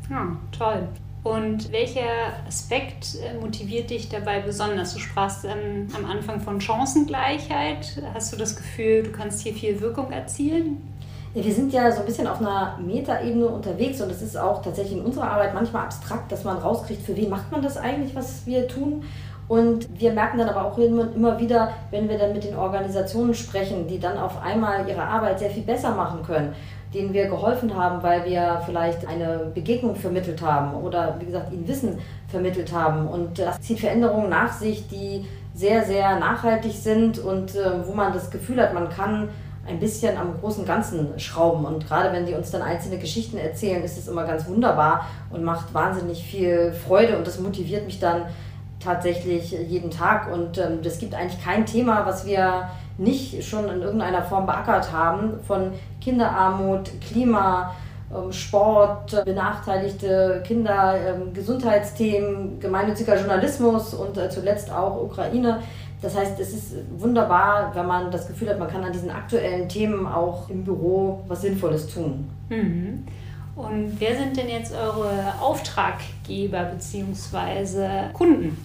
Ja, 0.10 0.36
toll. 0.58 0.88
Und 1.24 1.72
welcher 1.72 2.38
Aspekt 2.48 3.16
äh, 3.16 3.40
motiviert 3.40 3.90
dich 3.90 4.10
dabei 4.10 4.42
besonders? 4.42 4.94
Du 4.94 5.00
sprachst 5.00 5.44
ähm, 5.44 5.88
am 5.96 6.06
Anfang 6.06 6.40
von 6.40 6.62
Chancengleichheit. 6.62 8.00
Hast 8.14 8.32
du 8.32 8.38
das 8.38 8.56
Gefühl, 8.56 9.04
du 9.04 9.12
kannst 9.12 9.42
hier 9.42 9.54
viel 9.54 9.82
Wirkung 9.82 10.12
erzielen? 10.12 10.78
Ja, 11.34 11.44
wir 11.44 11.52
sind 11.52 11.74
ja 11.74 11.92
so 11.92 12.02
ein 12.02 12.06
bisschen 12.06 12.28
auf 12.28 12.40
einer 12.40 12.78
Metaebene 12.78 13.48
unterwegs 13.48 14.00
und 14.02 14.12
es 14.12 14.22
ist 14.22 14.38
auch 14.38 14.62
tatsächlich 14.62 15.00
in 15.00 15.04
unserer 15.04 15.32
Arbeit 15.32 15.56
manchmal 15.56 15.86
abstrakt, 15.86 16.32
dass 16.32 16.44
man 16.44 16.60
rauskriegt, 16.60 17.02
für 17.02 17.18
wen 17.18 17.30
macht 17.30 17.52
man 17.52 17.64
das 17.64 17.76
eigentlich, 17.76 18.16
was 18.16 18.46
wir 18.46 18.68
tun. 18.68 19.04
Und 19.48 20.00
wir 20.00 20.12
merken 20.14 20.38
dann 20.38 20.50
aber 20.50 20.66
auch 20.66 20.78
immer 20.78 21.40
wieder, 21.40 21.74
wenn 21.92 22.08
wir 22.08 22.18
dann 22.18 22.34
mit 22.34 22.44
den 22.44 22.56
Organisationen 22.56 23.34
sprechen, 23.34 23.88
die 23.88 24.00
dann 24.00 24.18
auf 24.18 24.42
einmal 24.42 24.88
ihre 24.88 25.04
Arbeit 25.04 25.40
sehr 25.40 25.52
viel 25.52 25.64
besser 25.64 25.94
machen 25.94 26.24
können, 26.24 26.54
denen 26.96 27.14
wir 27.14 27.28
geholfen 27.28 27.76
haben, 27.76 28.02
weil 28.02 28.26
wir 28.26 28.62
vielleicht 28.66 29.08
eine 29.08 29.52
Begegnung 29.54 29.96
vermittelt 29.96 30.42
haben 30.42 30.74
oder 30.76 31.18
wie 31.20 31.26
gesagt 31.26 31.52
ihnen 31.52 31.68
Wissen 31.68 32.00
vermittelt 32.28 32.74
haben. 32.74 33.08
Und 33.08 33.38
das 33.38 33.60
zieht 33.62 33.80
Veränderungen 33.80 34.30
nach 34.30 34.54
sich, 34.54 34.88
die 34.88 35.26
sehr, 35.54 35.84
sehr 35.84 36.20
nachhaltig 36.20 36.74
sind 36.74 37.20
und 37.20 37.56
äh, 37.56 37.86
wo 37.86 37.94
man 37.94 38.14
das 38.14 38.32
Gefühl 38.32 38.62
hat, 38.62 38.74
man 38.74 38.90
kann 38.90 39.30
ein 39.68 39.80
bisschen 39.80 40.18
am 40.18 40.40
großen 40.40 40.66
Ganzen 40.66 41.20
schrauben. 41.20 41.66
Und 41.66 41.88
gerade 41.88 42.14
wenn 42.14 42.26
die 42.26 42.34
uns 42.34 42.52
dann 42.52 42.62
einzelne 42.62 42.98
Geschichten 42.98 43.38
erzählen, 43.38 43.84
ist 43.84 43.98
es 43.98 44.08
immer 44.08 44.26
ganz 44.26 44.48
wunderbar 44.48 45.08
und 45.32 45.44
macht 45.44 45.74
wahnsinnig 45.74 46.24
viel 46.24 46.72
Freude 46.72 47.18
und 47.18 47.26
das 47.26 47.40
motiviert 47.40 47.86
mich 47.86 48.00
dann 48.00 48.24
tatsächlich 48.80 49.52
jeden 49.52 49.90
Tag. 49.90 50.32
Und 50.32 50.58
es 50.58 50.96
ähm, 50.96 51.00
gibt 51.00 51.16
eigentlich 51.16 51.44
kein 51.44 51.66
Thema, 51.66 52.06
was 52.06 52.26
wir 52.26 52.70
nicht 52.98 53.44
schon 53.44 53.68
in 53.70 53.82
irgendeiner 53.82 54.24
Form 54.24 54.46
beackert 54.46 54.92
haben, 54.92 55.40
von 55.48 55.72
Kinderarmut, 56.02 56.90
Klima, 57.02 57.74
ähm, 58.14 58.32
Sport, 58.32 59.26
benachteiligte 59.26 60.44
Kinder, 60.46 60.96
ähm, 60.96 61.34
Gesundheitsthemen, 61.34 62.60
gemeinnütziger 62.60 63.18
Journalismus 63.18 63.94
und 63.94 64.18
äh, 64.18 64.30
zuletzt 64.30 64.72
auch 64.72 65.02
Ukraine. 65.02 65.60
Das 66.02 66.16
heißt, 66.16 66.40
es 66.40 66.54
ist 66.54 66.74
wunderbar, 66.98 67.72
wenn 67.74 67.88
man 67.88 68.12
das 68.12 68.28
Gefühl 68.28 68.50
hat, 68.50 68.60
man 68.60 68.70
kann 68.70 68.84
an 68.84 68.92
diesen 68.94 69.10
aktuellen 69.10 69.68
Themen 69.68 70.06
auch 70.06 70.50
im 70.50 70.64
Büro 70.64 71.24
was 71.28 71.42
Sinnvolles 71.42 71.88
tun. 71.88 72.30
Mhm. 72.50 73.06
Und 73.56 74.00
wer 74.00 74.16
sind 74.16 74.36
denn 74.36 74.50
jetzt 74.50 74.74
eure 74.74 75.34
Auftraggeber 75.42 76.66
bzw. 76.66 78.12
Kunden? 78.14 78.58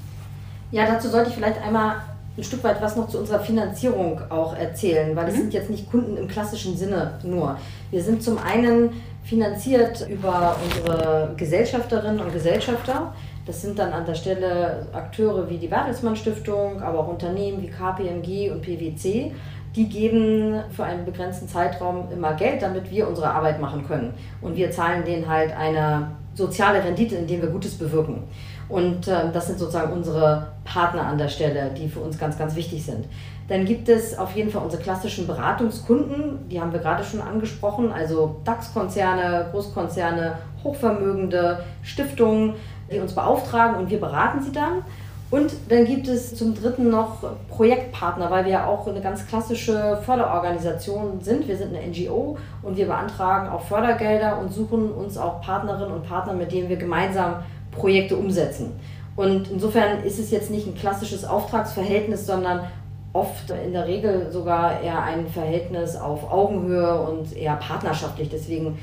Ja, 0.73 0.87
dazu 0.87 1.09
sollte 1.09 1.31
ich 1.31 1.37
vielleicht 1.37 1.63
einmal 1.63 1.97
ein 2.37 2.45
Stück 2.45 2.63
weit 2.65 2.81
was 2.81 2.97
noch 2.97 3.09
zu 3.09 3.19
unserer 3.19 3.41
Finanzierung 3.41 4.21
auch 4.31 4.57
erzählen, 4.57 5.15
weil 5.17 5.29
es 5.29 5.35
mhm. 5.35 5.41
sind 5.41 5.55
jetzt 5.55 5.71
nicht 5.71 5.91
Kunden 5.91 6.17
im 6.17 6.29
klassischen 6.29 6.77
Sinne 6.77 7.19
nur. 7.23 7.57
Wir 7.91 8.03
sind 8.03 8.23
zum 8.23 8.39
einen 8.39 8.91
finanziert 9.25 10.09
über 10.09 10.57
unsere 10.65 11.35
Gesellschafterinnen 11.37 12.21
und 12.21 12.33
Gesellschafter. 12.33 13.13
Das 13.47 13.63
sind 13.63 13.79
dann 13.79 13.93
an 13.93 14.07
der 14.07 14.15
Stelle 14.15 14.87
Akteure 14.93 15.49
wie 15.49 15.59
die 15.59 15.69
Bertelsmann 15.69 16.17
Stiftung, 16.17 16.83
aber 16.83 17.01
auch 17.01 17.09
Unternehmen 17.09 17.63
wie 17.63 17.69
KPMG 17.69 18.51
und 18.51 18.63
PwC. 18.63 19.33
Die 19.77 19.89
geben 19.89 20.61
für 20.71 20.85
einen 20.85 21.05
begrenzten 21.05 21.49
Zeitraum 21.49 22.09
immer 22.13 22.35
Geld, 22.35 22.63
damit 22.63 22.91
wir 22.91 23.07
unsere 23.07 23.31
Arbeit 23.31 23.61
machen 23.61 23.87
können. 23.87 24.15
Und 24.41 24.57
wir 24.57 24.71
zahlen 24.71 25.05
denen 25.05 25.29
halt 25.29 25.57
eine 25.57 26.11
soziale 26.35 26.83
Rendite, 26.83 27.17
indem 27.17 27.43
wir 27.43 27.49
Gutes 27.51 27.77
bewirken. 27.77 28.25
Und 28.71 29.09
äh, 29.09 29.31
das 29.33 29.49
sind 29.49 29.59
sozusagen 29.59 29.93
unsere 29.93 30.47
Partner 30.65 31.07
an 31.07 31.19
der 31.19 31.29
Stelle, 31.29 31.71
die 31.77 31.89
für 31.89 32.01
uns 32.01 32.19
ganz, 32.19 32.39
ganz 32.39 32.55
wichtig 32.55 32.85
sind. 32.85 33.07
Dann 33.49 33.65
gibt 33.65 33.89
es 33.89 34.17
auf 34.17 34.37
jeden 34.37 34.51
Fall 34.51 34.63
unsere 34.63 34.81
klassischen 34.81 35.27
Beratungskunden, 35.27 36.49
die 36.49 36.61
haben 36.61 36.73
wir 36.73 36.79
gerade 36.79 37.03
schon 37.03 37.21
angesprochen, 37.21 37.91
also 37.91 38.37
DAX-Konzerne, 38.45 39.49
Großkonzerne, 39.51 40.39
Hochvermögende, 40.63 41.65
Stiftungen, 41.83 42.55
die 42.93 43.01
uns 43.01 43.13
beauftragen 43.13 43.77
und 43.77 43.91
wir 43.91 43.99
beraten 43.99 44.41
sie 44.41 44.53
dann. 44.53 44.85
Und 45.33 45.53
dann 45.69 45.85
gibt 45.85 46.09
es 46.09 46.35
zum 46.35 46.55
dritten 46.55 46.91
noch 46.91 47.25
Projektpartner, 47.49 48.31
weil 48.31 48.45
wir 48.45 48.53
ja 48.53 48.67
auch 48.67 48.87
eine 48.87 49.01
ganz 49.01 49.27
klassische 49.27 49.99
Förderorganisation 50.05 51.21
sind. 51.21 51.47
Wir 51.47 51.57
sind 51.57 51.75
eine 51.75 51.87
NGO 51.87 52.37
und 52.63 52.77
wir 52.77 52.87
beantragen 52.87 53.49
auch 53.49 53.63
Fördergelder 53.63 54.39
und 54.39 54.53
suchen 54.53 54.91
uns 54.91 55.17
auch 55.17 55.41
Partnerinnen 55.41 55.93
und 55.93 56.09
Partner, 56.09 56.33
mit 56.33 56.51
denen 56.51 56.69
wir 56.69 56.77
gemeinsam 56.77 57.37
Projekte 57.71 58.17
umsetzen. 58.17 58.73
Und 59.17 59.51
insofern 59.51 60.03
ist 60.03 60.19
es 60.19 60.31
jetzt 60.31 60.51
nicht 60.51 60.67
ein 60.67 60.75
klassisches 60.75 61.25
Auftragsverhältnis, 61.25 62.27
sondern 62.27 62.67
oft 63.13 63.51
in 63.51 63.73
der 63.73 63.87
Regel 63.87 64.31
sogar 64.31 64.81
eher 64.81 65.03
ein 65.03 65.27
Verhältnis 65.27 65.97
auf 65.97 66.31
Augenhöhe 66.31 67.01
und 67.03 67.37
eher 67.37 67.57
partnerschaftlich. 67.57 68.29
Deswegen 68.29 68.79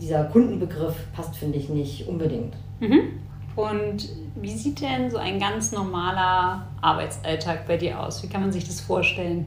dieser 0.00 0.24
Kundenbegriff 0.24 0.94
passt, 1.14 1.36
finde 1.36 1.58
ich, 1.58 1.68
nicht 1.68 2.06
unbedingt. 2.06 2.54
Mhm. 2.80 3.20
Und 3.56 4.08
wie 4.34 4.56
sieht 4.56 4.80
denn 4.80 5.10
so 5.10 5.16
ein 5.16 5.38
ganz 5.38 5.72
normaler 5.72 6.66
Arbeitsalltag 6.80 7.66
bei 7.66 7.76
dir 7.76 8.00
aus? 8.00 8.22
Wie 8.22 8.26
kann 8.26 8.40
man 8.40 8.52
sich 8.52 8.66
das 8.66 8.80
vorstellen? 8.80 9.46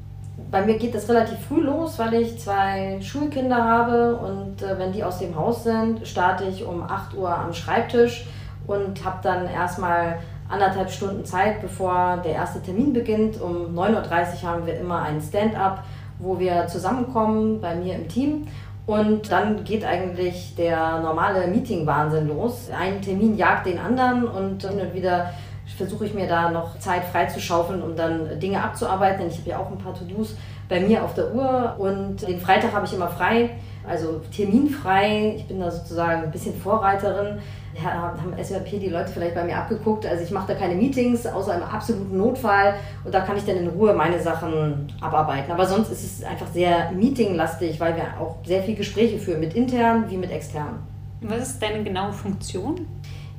Bei 0.49 0.65
mir 0.65 0.77
geht 0.77 0.95
das 0.95 1.09
relativ 1.09 1.39
früh 1.39 1.61
los, 1.61 1.99
weil 1.99 2.13
ich 2.13 2.39
zwei 2.39 2.99
Schulkinder 3.01 3.63
habe 3.63 4.15
und 4.15 4.61
äh, 4.61 4.77
wenn 4.77 4.93
die 4.93 5.03
aus 5.03 5.19
dem 5.19 5.35
Haus 5.35 5.63
sind, 5.63 6.07
starte 6.07 6.45
ich 6.45 6.63
um 6.63 6.83
8 6.83 7.15
Uhr 7.15 7.35
am 7.35 7.53
Schreibtisch 7.53 8.25
und 8.67 9.03
habe 9.03 9.19
dann 9.23 9.49
erstmal 9.49 10.19
anderthalb 10.49 10.89
Stunden 10.89 11.25
Zeit, 11.25 11.61
bevor 11.61 12.21
der 12.23 12.33
erste 12.33 12.61
Termin 12.61 12.93
beginnt. 12.93 13.41
Um 13.41 13.75
9.30 13.75 14.43
Uhr 14.43 14.49
haben 14.49 14.65
wir 14.65 14.79
immer 14.79 15.01
ein 15.01 15.21
Stand-up, 15.21 15.83
wo 16.19 16.39
wir 16.39 16.67
zusammenkommen 16.67 17.59
bei 17.59 17.75
mir 17.75 17.95
im 17.95 18.07
Team. 18.07 18.47
Und 18.85 19.31
dann 19.31 19.65
geht 19.65 19.83
eigentlich 19.83 20.55
der 20.55 20.99
normale 21.01 21.47
Meeting-Wahnsinn 21.47 22.29
los. 22.29 22.69
Ein 22.77 23.01
Termin 23.01 23.35
jagt 23.35 23.65
den 23.65 23.79
anderen 23.79 24.25
und 24.25 24.65
hin 24.65 24.79
und 24.79 24.93
wieder 24.93 25.31
versuche 25.75 26.05
ich 26.05 26.13
mir 26.13 26.27
da 26.27 26.49
noch 26.49 26.79
Zeit 26.79 27.03
freizuschaufeln, 27.03 27.81
um 27.81 27.95
dann 27.95 28.39
Dinge 28.39 28.63
abzuarbeiten. 28.63 29.19
Denn 29.19 29.27
ich 29.27 29.39
habe 29.39 29.49
ja 29.49 29.59
auch 29.59 29.69
ein 29.69 29.77
paar 29.77 29.93
To-Dos 29.93 30.35
bei 30.69 30.79
mir 30.79 31.03
auf 31.03 31.13
der 31.13 31.33
Uhr 31.33 31.75
und 31.77 32.27
den 32.27 32.39
Freitag 32.39 32.73
habe 32.73 32.85
ich 32.85 32.93
immer 32.93 33.09
frei, 33.09 33.51
also 33.87 34.21
terminfrei. 34.35 35.35
Ich 35.37 35.47
bin 35.47 35.59
da 35.59 35.69
sozusagen 35.69 36.23
ein 36.23 36.31
bisschen 36.31 36.55
Vorreiterin 36.55 37.39
ja, 37.83 38.15
haben 38.17 38.33
SAP 38.41 38.79
die 38.79 38.89
Leute 38.89 39.11
vielleicht 39.11 39.35
bei 39.35 39.43
mir 39.43 39.57
abgeguckt. 39.57 40.05
Also 40.05 40.23
ich 40.23 40.31
mache 40.31 40.47
da 40.47 40.55
keine 40.55 40.75
Meetings, 40.75 41.25
außer 41.25 41.55
im 41.55 41.63
absoluten 41.63 42.17
Notfall. 42.17 42.75
Und 43.03 43.13
da 43.13 43.21
kann 43.21 43.37
ich 43.37 43.45
dann 43.45 43.57
in 43.57 43.67
Ruhe 43.67 43.93
meine 43.93 44.19
Sachen 44.19 44.91
abarbeiten. 45.01 45.51
Aber 45.51 45.65
sonst 45.65 45.91
ist 45.91 46.03
es 46.03 46.23
einfach 46.23 46.47
sehr 46.47 46.91
meetinglastig, 46.91 47.79
weil 47.79 47.95
wir 47.95 48.19
auch 48.19 48.37
sehr 48.45 48.63
viele 48.63 48.77
Gespräche 48.77 49.19
führen, 49.19 49.39
mit 49.39 49.53
intern 49.53 50.05
wie 50.09 50.17
mit 50.17 50.31
extern. 50.31 50.79
Was 51.21 51.49
ist 51.49 51.61
deine 51.61 51.83
genaue 51.83 52.13
Funktion? 52.13 52.87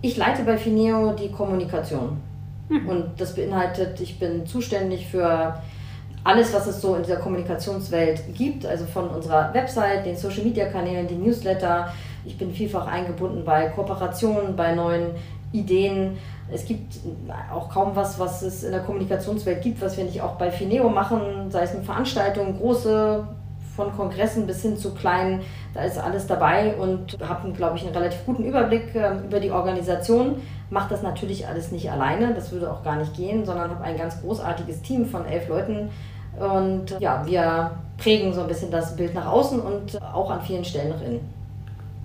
Ich 0.02 0.16
leite 0.16 0.42
bei 0.44 0.56
Fineo 0.56 1.12
die 1.12 1.30
Kommunikation. 1.30 2.18
Hm. 2.68 2.88
Und 2.88 3.04
das 3.18 3.34
beinhaltet, 3.34 4.00
ich 4.00 4.18
bin 4.18 4.46
zuständig 4.46 5.08
für 5.08 5.54
alles, 6.24 6.52
was 6.52 6.66
es 6.66 6.80
so 6.80 6.94
in 6.94 7.02
dieser 7.02 7.16
Kommunikationswelt 7.16 8.34
gibt, 8.34 8.66
also 8.66 8.84
von 8.84 9.08
unserer 9.08 9.52
Website, 9.54 10.04
den 10.04 10.16
Social 10.16 10.44
Media 10.44 10.66
Kanälen, 10.66 11.08
den 11.08 11.22
Newsletter, 11.22 11.92
ich 12.24 12.38
bin 12.38 12.52
vielfach 12.52 12.86
eingebunden 12.86 13.44
bei 13.44 13.68
Kooperationen, 13.68 14.56
bei 14.56 14.74
neuen 14.74 15.10
Ideen. 15.52 16.18
Es 16.52 16.64
gibt 16.64 16.94
auch 17.52 17.68
kaum 17.68 17.92
was, 17.94 18.18
was 18.18 18.42
es 18.42 18.64
in 18.64 18.72
der 18.72 18.80
Kommunikationswelt 18.80 19.62
gibt, 19.62 19.80
was 19.82 19.96
wir 19.96 20.04
nicht 20.04 20.20
auch 20.20 20.36
bei 20.36 20.50
Fineo 20.50 20.88
machen, 20.88 21.50
sei 21.50 21.62
es 21.62 21.74
eine 21.74 21.82
Veranstaltung, 21.82 22.58
große, 22.58 23.26
von 23.78 23.96
Kongressen 23.96 24.48
bis 24.48 24.62
hin 24.62 24.76
zu 24.76 24.92
kleinen, 24.92 25.42
da 25.72 25.84
ist 25.84 25.98
alles 25.98 26.26
dabei 26.26 26.74
und 26.74 27.16
habe, 27.26 27.52
glaube 27.52 27.76
ich, 27.76 27.84
einen 27.84 27.94
relativ 27.94 28.26
guten 28.26 28.44
Überblick 28.44 28.92
äh, 28.96 29.12
über 29.24 29.38
die 29.38 29.52
Organisation. 29.52 30.42
Mache 30.68 30.90
das 30.90 31.02
natürlich 31.02 31.46
alles 31.46 31.70
nicht 31.70 31.88
alleine, 31.88 32.34
das 32.34 32.50
würde 32.50 32.72
auch 32.72 32.82
gar 32.82 32.96
nicht 32.96 33.14
gehen, 33.14 33.46
sondern 33.46 33.70
habe 33.70 33.84
ein 33.84 33.96
ganz 33.96 34.20
großartiges 34.20 34.82
Team 34.82 35.06
von 35.06 35.24
elf 35.26 35.48
Leuten. 35.48 35.90
Und 36.40 36.98
ja, 36.98 37.22
wir 37.24 37.70
prägen 37.98 38.32
so 38.32 38.40
ein 38.40 38.48
bisschen 38.48 38.72
das 38.72 38.96
Bild 38.96 39.14
nach 39.14 39.26
außen 39.26 39.60
und 39.60 40.02
auch 40.02 40.30
an 40.30 40.42
vielen 40.42 40.64
Stellen 40.64 40.90
nach 40.90 41.00
innen. 41.00 41.20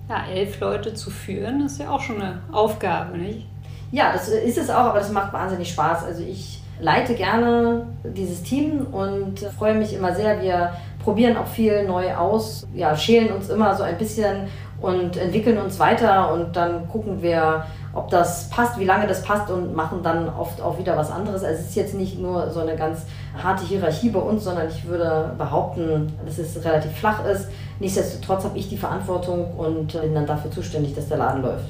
Ja, 0.08 0.24
elf 0.32 0.60
Leute 0.60 0.92
zu 0.92 1.10
führen, 1.10 1.64
ist 1.64 1.80
ja 1.80 1.90
auch 1.90 2.00
schon 2.00 2.20
eine 2.20 2.40
Aufgabe, 2.52 3.16
nicht? 3.16 3.46
Ja, 3.90 4.12
das 4.12 4.28
ist 4.28 4.58
es 4.58 4.68
auch, 4.68 4.84
aber 4.84 4.98
das 4.98 5.10
macht 5.10 5.32
wahnsinnig 5.32 5.70
Spaß. 5.70 6.04
Also 6.04 6.22
ich 6.22 6.60
leite 6.80 7.14
gerne 7.14 7.86
dieses 8.02 8.42
Team 8.42 8.86
und 8.92 9.38
freue 9.56 9.74
mich 9.74 9.94
immer 9.94 10.14
sehr. 10.14 10.42
Wir 10.42 10.72
probieren 11.02 11.36
auch 11.36 11.46
viel 11.46 11.84
neu 11.86 12.14
aus, 12.14 12.66
ja, 12.74 12.96
schälen 12.96 13.32
uns 13.34 13.48
immer 13.48 13.74
so 13.74 13.82
ein 13.82 13.96
bisschen 13.96 14.48
und 14.80 15.16
entwickeln 15.16 15.58
uns 15.58 15.78
weiter 15.78 16.32
und 16.32 16.56
dann 16.56 16.88
gucken 16.88 17.22
wir, 17.22 17.64
ob 17.94 18.10
das 18.10 18.50
passt, 18.50 18.78
wie 18.78 18.84
lange 18.84 19.06
das 19.06 19.22
passt 19.22 19.50
und 19.50 19.74
machen 19.74 20.02
dann 20.02 20.28
oft 20.28 20.60
auch 20.60 20.78
wieder 20.78 20.96
was 20.96 21.10
anderes. 21.10 21.44
Also 21.44 21.60
es 21.60 21.68
ist 21.68 21.76
jetzt 21.76 21.94
nicht 21.94 22.18
nur 22.18 22.50
so 22.50 22.60
eine 22.60 22.76
ganz 22.76 23.06
harte 23.40 23.64
Hierarchie 23.64 24.10
bei 24.10 24.18
uns, 24.18 24.44
sondern 24.44 24.68
ich 24.68 24.86
würde 24.86 25.32
behaupten, 25.38 26.12
dass 26.26 26.38
es 26.38 26.62
relativ 26.64 26.92
flach 26.92 27.24
ist. 27.24 27.48
Nichtsdestotrotz 27.80 28.44
habe 28.44 28.58
ich 28.58 28.68
die 28.68 28.76
Verantwortung 28.76 29.54
und 29.56 29.92
bin 29.92 30.14
dann 30.14 30.26
dafür 30.26 30.50
zuständig, 30.50 30.94
dass 30.94 31.08
der 31.08 31.18
Laden 31.18 31.42
läuft. 31.42 31.66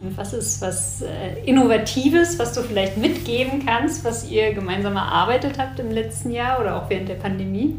Was 0.00 0.32
ist 0.32 0.62
was 0.62 1.02
äh, 1.02 1.40
Innovatives, 1.44 2.38
was 2.38 2.52
du 2.52 2.62
vielleicht 2.62 2.96
mitgeben 2.96 3.66
kannst, 3.66 4.04
was 4.04 4.30
ihr 4.30 4.54
gemeinsam 4.54 4.94
erarbeitet 4.94 5.58
habt 5.58 5.80
im 5.80 5.90
letzten 5.90 6.30
Jahr 6.30 6.60
oder 6.60 6.76
auch 6.76 6.88
während 6.88 7.08
der 7.08 7.16
Pandemie? 7.16 7.76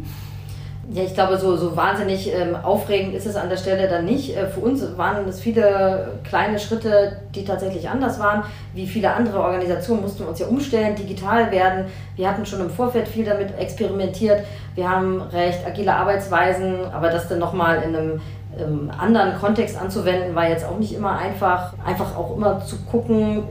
Ja, 0.91 1.03
ich 1.03 1.13
glaube, 1.13 1.38
so, 1.38 1.55
so 1.55 1.75
wahnsinnig 1.75 2.34
ähm, 2.34 2.55
aufregend 2.55 3.13
ist 3.13 3.27
es 3.27 3.36
an 3.36 3.48
der 3.48 3.58
Stelle 3.58 3.88
dann 3.88 4.05
nicht. 4.05 4.36
Äh, 4.36 4.48
für 4.48 4.62
uns 4.62 4.84
waren 4.98 5.27
es 5.27 5.39
viele 5.39 6.17
kleine 6.24 6.58
Schritte, 6.58 7.19
die 7.36 7.46
tatsächlich 7.46 7.88
anders 7.88 8.19
waren. 8.19 8.43
Wie 8.74 8.88
viele 8.88 9.13
andere 9.13 9.39
Organisationen 9.39 10.01
mussten 10.01 10.22
wir 10.22 10.29
uns 10.29 10.39
ja 10.39 10.48
umstellen, 10.48 10.96
digital 10.96 11.51
werden. 11.51 11.86
Wir 12.15 12.27
hatten 12.27 12.43
schon 12.43 12.62
im 12.62 12.72
Vorfeld 12.72 13.08
viel 13.08 13.24
damit 13.24 13.55
experimentiert. 13.60 14.43
Wir 14.74 14.89
haben 14.89 15.22
recht 15.22 15.60
agile 15.63 15.93
Arbeitsweisen, 15.93 16.86
aber 16.91 17.10
das 17.10 17.27
dann 17.27 17.38
nochmal 17.38 17.84
in 17.84 17.96
einem 17.96 18.22
ähm, 18.58 18.91
anderen 18.98 19.38
Kontext 19.38 19.79
anzuwenden, 19.79 20.34
war 20.34 20.50
jetzt 20.50 20.65
auch 20.65 20.79
nicht 20.79 20.96
immer 20.96 21.19
einfach. 21.19 21.74
Einfach 21.86 22.17
auch 22.17 22.36
immer 22.36 22.65
zu 22.65 22.77
gucken, 22.89 23.43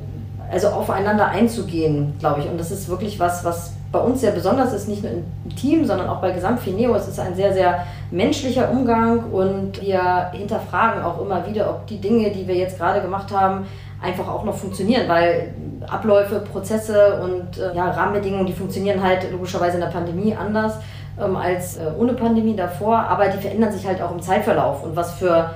also 0.50 0.68
aufeinander 0.68 1.28
einzugehen, 1.28 2.14
glaube 2.18 2.40
ich. 2.40 2.49
Und 2.50 2.59
das 2.59 2.73
ist 2.73 2.88
wirklich 2.88 3.21
was, 3.21 3.45
was 3.45 3.78
bei 3.90 3.99
uns 3.99 4.21
sehr 4.21 4.33
besonders 4.33 4.73
ist, 4.73 4.88
nicht 4.88 5.02
nur 5.02 5.12
im 5.12 5.25
Team, 5.57 5.85
sondern 5.85 6.09
auch 6.09 6.21
bei 6.21 6.30
Gesamtfineo. 6.30 6.95
Es 6.95 7.09
ist 7.09 7.18
ein 7.18 7.35
sehr, 7.35 7.52
sehr 7.52 7.87
menschlicher 8.11 8.71
Umgang 8.71 9.30
und 9.33 9.80
wir 9.80 10.30
hinterfragen 10.33 11.02
auch 11.02 11.21
immer 11.21 11.47
wieder, 11.47 11.71
ob 11.71 11.87
die 11.87 11.99
Dinge, 11.99 12.30
die 12.30 12.47
wir 12.47 12.54
jetzt 12.54 12.78
gerade 12.78 13.00
gemacht 13.00 13.33
haben, 13.33 13.66
einfach 14.02 14.28
auch 14.28 14.45
noch 14.45 14.54
funktionieren, 14.54 15.09
weil 15.09 15.54
Abläufe, 15.88 16.40
Prozesse 16.40 17.21
und 17.23 17.59
äh, 17.59 17.75
ja, 17.75 17.90
Rahmenbedingungen, 17.90 18.47
die 18.47 18.52
funktionieren 18.52 19.02
halt 19.02 19.30
logischerweise 19.33 19.75
in 19.75 19.80
der 19.80 19.88
Pandemie 19.88 20.35
anders 20.35 20.75
ähm, 21.21 21.37
als 21.37 21.78
äh, 21.78 21.90
ohne 21.99 22.12
Pandemie 22.12 22.57
davor, 22.57 22.99
aber 22.99 23.28
die 23.28 23.38
verändern 23.38 23.73
sich 23.73 23.87
halt 23.87 24.00
auch 24.00 24.12
im 24.12 24.21
Zeitverlauf. 24.21 24.85
Und 24.85 24.97
was 24.97 25.14
für 25.14 25.50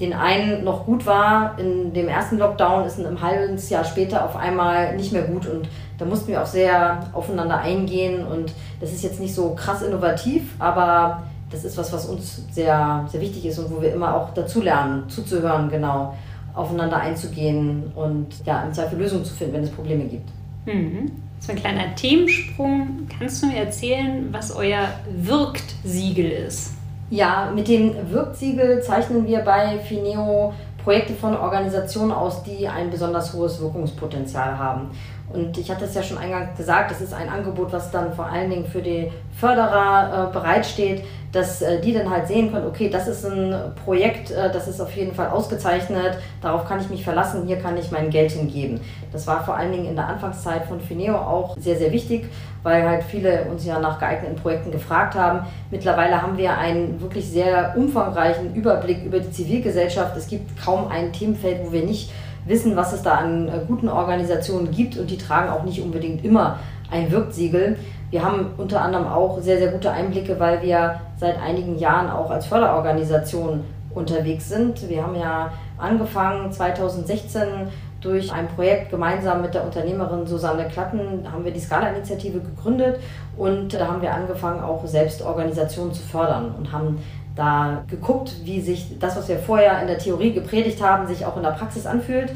den 0.00 0.12
einen 0.12 0.62
noch 0.62 0.86
gut 0.86 1.06
war 1.06 1.58
in 1.58 1.92
dem 1.92 2.08
ersten 2.08 2.38
Lockdown, 2.38 2.84
ist 2.84 3.04
ein 3.04 3.20
halbes 3.20 3.68
Jahr 3.68 3.84
später 3.84 4.24
auf 4.24 4.36
einmal 4.36 4.94
nicht 4.96 5.12
mehr 5.12 5.22
gut. 5.22 5.46
Und 5.46 5.68
da 5.98 6.04
mussten 6.04 6.28
wir 6.28 6.42
auch 6.42 6.46
sehr 6.46 7.00
aufeinander 7.12 7.58
eingehen. 7.58 8.24
Und 8.26 8.52
das 8.80 8.92
ist 8.92 9.02
jetzt 9.02 9.20
nicht 9.20 9.34
so 9.34 9.54
krass 9.54 9.82
innovativ, 9.82 10.54
aber 10.58 11.24
das 11.50 11.64
ist 11.64 11.76
was, 11.76 11.92
was 11.92 12.06
uns 12.06 12.42
sehr, 12.52 13.06
sehr 13.10 13.20
wichtig 13.20 13.46
ist 13.46 13.58
und 13.58 13.70
wo 13.70 13.82
wir 13.82 13.92
immer 13.92 14.14
auch 14.14 14.32
dazulernen, 14.34 15.08
zuzuhören, 15.08 15.68
genau, 15.68 16.14
aufeinander 16.54 16.98
einzugehen 16.98 17.92
und 17.94 18.26
ja, 18.44 18.62
im 18.62 18.72
Zweifel 18.72 18.98
Lösungen 18.98 19.24
zu 19.24 19.34
finden, 19.34 19.54
wenn 19.54 19.64
es 19.64 19.70
Probleme 19.70 20.04
gibt. 20.04 20.28
Mhm. 20.66 21.10
So 21.40 21.52
ein 21.52 21.58
kleiner 21.58 21.94
Themensprung. 21.94 23.08
Kannst 23.16 23.42
du 23.42 23.46
mir 23.46 23.58
erzählen, 23.58 24.28
was 24.32 24.54
euer 24.54 24.88
Wirkt-Siegel 25.08 26.30
ist? 26.30 26.72
Ja, 27.10 27.50
mit 27.54 27.68
dem 27.68 27.94
Wirkt-Siegel 28.10 28.82
zeichnen 28.82 29.26
wir 29.26 29.38
bei 29.40 29.78
Fineo 29.78 30.52
Projekte 30.82 31.14
von 31.14 31.36
Organisationen 31.36 32.12
aus, 32.12 32.42
die 32.42 32.68
ein 32.68 32.90
besonders 32.90 33.32
hohes 33.32 33.60
Wirkungspotenzial 33.60 34.58
haben. 34.58 34.90
Und 35.30 35.58
ich 35.58 35.70
hatte 35.70 35.84
es 35.84 35.94
ja 35.94 36.02
schon 36.02 36.16
eingangs 36.16 36.56
gesagt, 36.56 36.90
das 36.90 37.00
ist 37.00 37.12
ein 37.12 37.28
Angebot, 37.28 37.70
was 37.72 37.90
dann 37.90 38.12
vor 38.14 38.26
allen 38.26 38.48
Dingen 38.48 38.66
für 38.66 38.80
die 38.80 39.10
Förderer 39.38 40.28
äh, 40.28 40.32
bereitsteht, 40.32 41.04
dass 41.32 41.60
äh, 41.60 41.80
die 41.80 41.92
dann 41.92 42.08
halt 42.08 42.26
sehen 42.26 42.50
können, 42.50 42.66
okay, 42.66 42.88
das 42.88 43.06
ist 43.06 43.26
ein 43.26 43.54
Projekt, 43.84 44.30
äh, 44.30 44.50
das 44.50 44.66
ist 44.66 44.80
auf 44.80 44.90
jeden 44.96 45.14
Fall 45.14 45.28
ausgezeichnet, 45.28 46.18
darauf 46.40 46.66
kann 46.66 46.80
ich 46.80 46.88
mich 46.88 47.04
verlassen, 47.04 47.46
hier 47.46 47.58
kann 47.58 47.76
ich 47.76 47.90
mein 47.90 48.08
Geld 48.08 48.32
hingeben. 48.32 48.80
Das 49.12 49.26
war 49.26 49.44
vor 49.44 49.54
allen 49.54 49.72
Dingen 49.72 49.84
in 49.84 49.96
der 49.96 50.06
Anfangszeit 50.06 50.64
von 50.64 50.80
Fineo 50.80 51.16
auch 51.16 51.56
sehr, 51.58 51.76
sehr 51.76 51.92
wichtig, 51.92 52.26
weil 52.62 52.88
halt 52.88 53.04
viele 53.04 53.44
uns 53.44 53.66
ja 53.66 53.78
nach 53.78 53.98
geeigneten 53.98 54.36
Projekten 54.36 54.70
gefragt 54.70 55.14
haben. 55.14 55.46
Mittlerweile 55.70 56.22
haben 56.22 56.38
wir 56.38 56.56
einen 56.56 57.00
wirklich 57.00 57.28
sehr 57.28 57.74
umfangreichen 57.76 58.54
Überblick 58.54 59.04
über 59.04 59.20
die 59.20 59.30
Zivilgesellschaft. 59.30 60.16
Es 60.16 60.26
gibt 60.26 60.58
kaum 60.62 60.88
ein 60.88 61.12
Themenfeld, 61.12 61.66
wo 61.66 61.72
wir 61.72 61.84
nicht 61.84 62.10
wissen, 62.48 62.76
was 62.76 62.92
es 62.92 63.02
da 63.02 63.16
an 63.16 63.48
äh, 63.48 63.60
guten 63.66 63.88
Organisationen 63.88 64.70
gibt 64.70 64.96
und 64.96 65.10
die 65.10 65.18
tragen 65.18 65.50
auch 65.50 65.64
nicht 65.64 65.82
unbedingt 65.82 66.24
immer 66.24 66.58
ein 66.90 67.10
Wirktsiegel. 67.10 67.76
Wir 68.10 68.24
haben 68.24 68.52
unter 68.56 68.80
anderem 68.80 69.06
auch 69.06 69.40
sehr, 69.40 69.58
sehr 69.58 69.70
gute 69.70 69.90
Einblicke, 69.90 70.40
weil 70.40 70.62
wir 70.62 71.00
seit 71.18 71.40
einigen 71.40 71.78
Jahren 71.78 72.08
auch 72.08 72.30
als 72.30 72.46
Förderorganisation 72.46 73.64
unterwegs 73.94 74.48
sind. 74.48 74.88
Wir 74.88 75.02
haben 75.02 75.14
ja 75.14 75.52
angefangen 75.76 76.50
2016 76.50 77.68
durch 78.00 78.32
ein 78.32 78.46
Projekt 78.48 78.90
gemeinsam 78.90 79.42
mit 79.42 79.54
der 79.54 79.64
Unternehmerin 79.64 80.26
Susanne 80.26 80.68
Klatten 80.68 81.26
haben 81.30 81.44
wir 81.44 81.52
die 81.52 81.60
Scala-Initiative 81.60 82.40
gegründet 82.40 83.00
und 83.36 83.74
da 83.74 83.88
haben 83.88 84.02
wir 84.02 84.14
angefangen, 84.14 84.62
auch 84.62 84.86
selbst 84.86 85.20
Organisationen 85.22 85.92
zu 85.92 86.02
fördern 86.02 86.54
und 86.56 86.70
haben 86.70 86.98
da 87.38 87.84
geguckt, 87.88 88.34
wie 88.44 88.60
sich 88.60 88.98
das, 88.98 89.16
was 89.16 89.28
wir 89.28 89.38
vorher 89.38 89.80
in 89.80 89.86
der 89.86 89.98
Theorie 89.98 90.32
gepredigt 90.32 90.82
haben, 90.82 91.06
sich 91.06 91.24
auch 91.24 91.36
in 91.36 91.42
der 91.42 91.50
Praxis 91.50 91.86
anfühlt. 91.86 92.32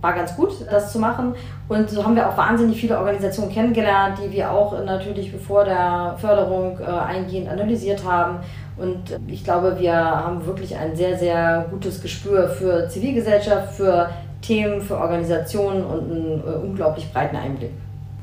War 0.00 0.12
ganz 0.12 0.36
gut, 0.36 0.50
das 0.70 0.92
zu 0.92 0.98
machen. 0.98 1.34
Und 1.68 1.88
so 1.88 2.04
haben 2.04 2.16
wir 2.16 2.28
auch 2.28 2.36
wahnsinnig 2.36 2.80
viele 2.80 2.98
Organisationen 2.98 3.52
kennengelernt, 3.52 4.18
die 4.22 4.30
wir 4.30 4.50
auch 4.50 4.84
natürlich 4.84 5.32
bevor 5.32 5.64
der 5.64 6.16
Förderung 6.18 6.78
äh, 6.80 6.84
eingehend 6.84 7.48
analysiert 7.48 8.04
haben. 8.04 8.38
Und 8.76 9.18
ich 9.26 9.42
glaube, 9.42 9.78
wir 9.78 9.94
haben 9.94 10.44
wirklich 10.44 10.76
ein 10.76 10.94
sehr, 10.94 11.16
sehr 11.16 11.66
gutes 11.70 12.02
Gespür 12.02 12.48
für 12.48 12.88
Zivilgesellschaft, 12.88 13.74
für 13.74 14.10
Themen, 14.42 14.80
für 14.80 14.98
Organisationen 14.98 15.84
und 15.84 16.10
einen 16.10 16.42
äh, 16.46 16.66
unglaublich 16.66 17.10
breiten 17.12 17.36
Einblick. 17.36 17.72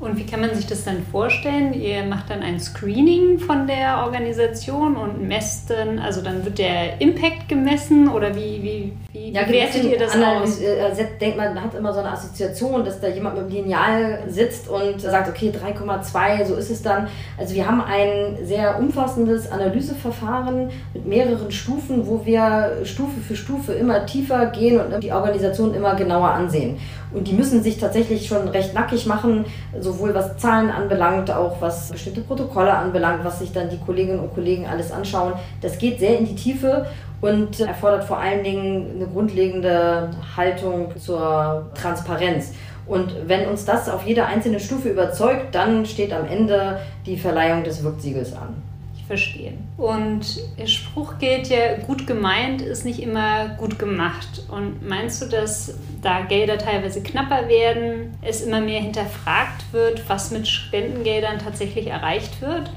Und 0.04 0.18
wie 0.18 0.26
kann 0.26 0.42
man 0.42 0.54
sich 0.54 0.66
das 0.66 0.84
dann 0.84 1.02
vorstellen? 1.10 1.72
Ihr 1.72 2.04
macht 2.04 2.28
dann 2.28 2.42
ein 2.42 2.60
Screening 2.60 3.38
von 3.38 3.66
der 3.66 4.02
Organisation 4.04 4.96
und 4.96 5.26
messt 5.26 5.70
dann, 5.70 5.98
also 5.98 6.20
dann 6.20 6.44
wird 6.44 6.58
der 6.58 7.00
Impact 7.00 7.48
gemessen 7.48 8.08
oder 8.08 8.36
wie, 8.36 8.62
wie, 8.62 8.92
wie 9.12 9.30
ja, 9.30 9.48
wertet 9.48 9.84
ihr 9.84 9.98
das 9.98 10.14
aus? 10.14 10.60
Äh, 10.60 11.06
denkt 11.18 11.38
man 11.38 11.58
hat 11.58 11.74
immer 11.74 11.90
so 11.90 12.00
eine 12.00 12.10
Assoziation, 12.10 12.84
dass 12.84 13.00
da 13.00 13.08
jemand 13.08 13.36
mit 13.36 13.46
dem 13.46 13.64
Lineal 13.64 14.24
sitzt 14.28 14.68
und 14.68 15.00
sagt, 15.00 15.30
okay, 15.30 15.50
3,2, 15.50 16.44
so 16.44 16.54
ist 16.56 16.68
es 16.68 16.82
dann. 16.82 17.08
Also 17.38 17.54
wir 17.54 17.66
haben 17.66 17.80
ein 17.80 18.44
sehr 18.44 18.78
umfassendes 18.78 19.50
Analyseverfahren 19.50 20.68
mit 20.92 21.06
mehreren 21.06 21.50
Stufen, 21.50 22.06
wo 22.06 22.26
wir 22.26 22.80
Stufe 22.84 23.20
für 23.26 23.36
Stufe 23.36 23.72
immer 23.72 24.04
tiefer 24.04 24.46
gehen 24.46 24.78
und 24.78 25.02
die 25.02 25.12
Organisation 25.12 25.72
immer 25.72 25.94
genauer 25.94 26.28
ansehen. 26.28 26.78
Und 27.14 27.28
die 27.28 27.32
müssen 27.32 27.62
sich 27.62 27.78
tatsächlich 27.78 28.26
schon 28.26 28.48
recht 28.48 28.74
nackig 28.74 29.06
machen, 29.06 29.44
sowohl 29.78 30.14
was 30.14 30.36
Zahlen 30.36 30.70
anbelangt, 30.70 31.30
auch 31.30 31.60
was 31.60 31.92
bestimmte 31.92 32.22
Protokolle 32.22 32.72
anbelangt, 32.72 33.24
was 33.24 33.38
sich 33.38 33.52
dann 33.52 33.70
die 33.70 33.78
Kolleginnen 33.78 34.18
und 34.18 34.34
Kollegen 34.34 34.66
alles 34.66 34.90
anschauen. 34.90 35.34
Das 35.62 35.78
geht 35.78 36.00
sehr 36.00 36.18
in 36.18 36.26
die 36.26 36.34
Tiefe 36.34 36.86
und 37.20 37.60
erfordert 37.60 38.04
vor 38.04 38.18
allen 38.18 38.42
Dingen 38.42 38.96
eine 38.96 39.06
grundlegende 39.06 40.10
Haltung 40.36 40.88
zur 40.98 41.70
Transparenz. 41.74 42.52
Und 42.86 43.14
wenn 43.26 43.48
uns 43.48 43.64
das 43.64 43.88
auf 43.88 44.04
jeder 44.06 44.26
einzelnen 44.26 44.60
Stufe 44.60 44.90
überzeugt, 44.90 45.54
dann 45.54 45.86
steht 45.86 46.12
am 46.12 46.26
Ende 46.26 46.80
die 47.06 47.16
Verleihung 47.16 47.64
des 47.64 47.82
Wirktsiegels 47.82 48.34
an 48.34 48.63
verstehen. 49.06 49.68
Und 49.76 50.40
der 50.58 50.66
Spruch 50.66 51.18
gilt 51.18 51.48
ja, 51.48 51.76
gut 51.86 52.06
gemeint 52.06 52.62
ist 52.62 52.84
nicht 52.84 53.00
immer 53.00 53.48
gut 53.58 53.78
gemacht. 53.78 54.44
Und 54.50 54.86
meinst 54.86 55.22
du, 55.22 55.26
dass 55.26 55.74
da 56.02 56.22
Gelder 56.22 56.58
teilweise 56.58 57.02
knapper 57.02 57.48
werden, 57.48 58.16
es 58.22 58.42
immer 58.42 58.60
mehr 58.60 58.80
hinterfragt 58.80 59.72
wird, 59.72 60.08
was 60.08 60.30
mit 60.30 60.48
Spendengeldern 60.48 61.38
tatsächlich 61.38 61.88
erreicht 61.88 62.40
wird? 62.40 62.70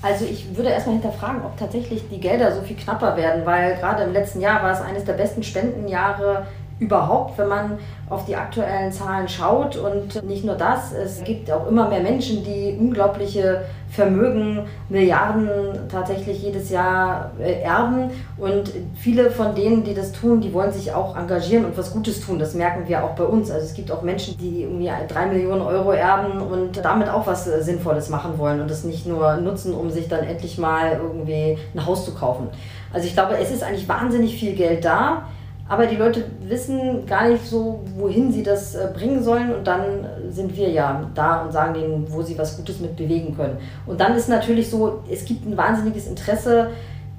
Also 0.00 0.24
ich 0.26 0.56
würde 0.56 0.70
erstmal 0.70 0.94
hinterfragen, 0.94 1.42
ob 1.42 1.56
tatsächlich 1.56 2.08
die 2.08 2.20
Gelder 2.20 2.54
so 2.54 2.62
viel 2.62 2.76
knapper 2.76 3.16
werden, 3.16 3.44
weil 3.44 3.76
gerade 3.76 4.04
im 4.04 4.12
letzten 4.12 4.40
Jahr 4.40 4.62
war 4.62 4.72
es 4.72 4.80
eines 4.80 5.04
der 5.04 5.14
besten 5.14 5.42
Spendenjahre 5.42 6.46
überhaupt, 6.80 7.36
wenn 7.38 7.48
man 7.48 7.78
auf 8.08 8.24
die 8.24 8.36
aktuellen 8.36 8.92
Zahlen 8.92 9.28
schaut. 9.28 9.76
Und 9.76 10.22
nicht 10.24 10.44
nur 10.44 10.54
das, 10.54 10.92
es 10.92 11.22
gibt 11.24 11.50
auch 11.50 11.66
immer 11.66 11.88
mehr 11.88 12.00
Menschen, 12.00 12.44
die 12.44 12.76
unglaubliche 12.78 13.62
Vermögen, 13.90 14.66
Milliarden 14.88 15.88
tatsächlich 15.90 16.42
jedes 16.42 16.70
Jahr 16.70 17.30
äh, 17.40 17.62
erben. 17.62 18.10
Und 18.36 18.70
viele 18.96 19.30
von 19.30 19.54
denen, 19.54 19.82
die 19.82 19.94
das 19.94 20.12
tun, 20.12 20.40
die 20.40 20.52
wollen 20.52 20.72
sich 20.72 20.92
auch 20.92 21.16
engagieren 21.16 21.64
und 21.64 21.76
was 21.76 21.92
Gutes 21.92 22.20
tun. 22.20 22.38
Das 22.38 22.54
merken 22.54 22.86
wir 22.86 23.02
auch 23.02 23.14
bei 23.14 23.24
uns. 23.24 23.50
Also 23.50 23.64
es 23.64 23.74
gibt 23.74 23.90
auch 23.90 24.02
Menschen, 24.02 24.36
die 24.38 24.62
irgendwie 24.62 24.90
drei 25.08 25.26
Millionen 25.26 25.62
Euro 25.62 25.92
erben 25.92 26.40
und 26.40 26.84
damit 26.84 27.08
auch 27.08 27.26
was 27.26 27.46
äh, 27.46 27.62
Sinnvolles 27.62 28.08
machen 28.08 28.38
wollen 28.38 28.60
und 28.60 28.70
das 28.70 28.84
nicht 28.84 29.06
nur 29.06 29.36
nutzen, 29.36 29.74
um 29.74 29.90
sich 29.90 30.08
dann 30.08 30.24
endlich 30.24 30.58
mal 30.58 31.00
irgendwie 31.02 31.58
ein 31.74 31.86
Haus 31.86 32.04
zu 32.04 32.14
kaufen. 32.14 32.48
Also 32.92 33.06
ich 33.06 33.14
glaube, 33.14 33.36
es 33.38 33.50
ist 33.50 33.62
eigentlich 33.62 33.88
wahnsinnig 33.88 34.38
viel 34.38 34.54
Geld 34.54 34.84
da. 34.84 35.22
Aber 35.68 35.86
die 35.86 35.96
Leute 35.96 36.24
wissen 36.40 37.04
gar 37.06 37.28
nicht 37.28 37.44
so, 37.44 37.84
wohin 37.96 38.32
sie 38.32 38.42
das 38.42 38.74
äh, 38.74 38.88
bringen 38.94 39.22
sollen. 39.22 39.54
Und 39.54 39.66
dann 39.66 40.06
sind 40.30 40.56
wir 40.56 40.70
ja 40.70 41.10
da 41.14 41.42
und 41.42 41.52
sagen 41.52 41.74
denen, 41.74 42.10
wo 42.10 42.22
sie 42.22 42.38
was 42.38 42.56
Gutes 42.56 42.80
mit 42.80 42.96
bewegen 42.96 43.36
können. 43.36 43.58
Und 43.86 44.00
dann 44.00 44.14
ist 44.14 44.28
natürlich 44.28 44.70
so, 44.70 45.02
es 45.10 45.24
gibt 45.24 45.46
ein 45.46 45.56
wahnsinniges 45.56 46.06
Interesse 46.06 46.70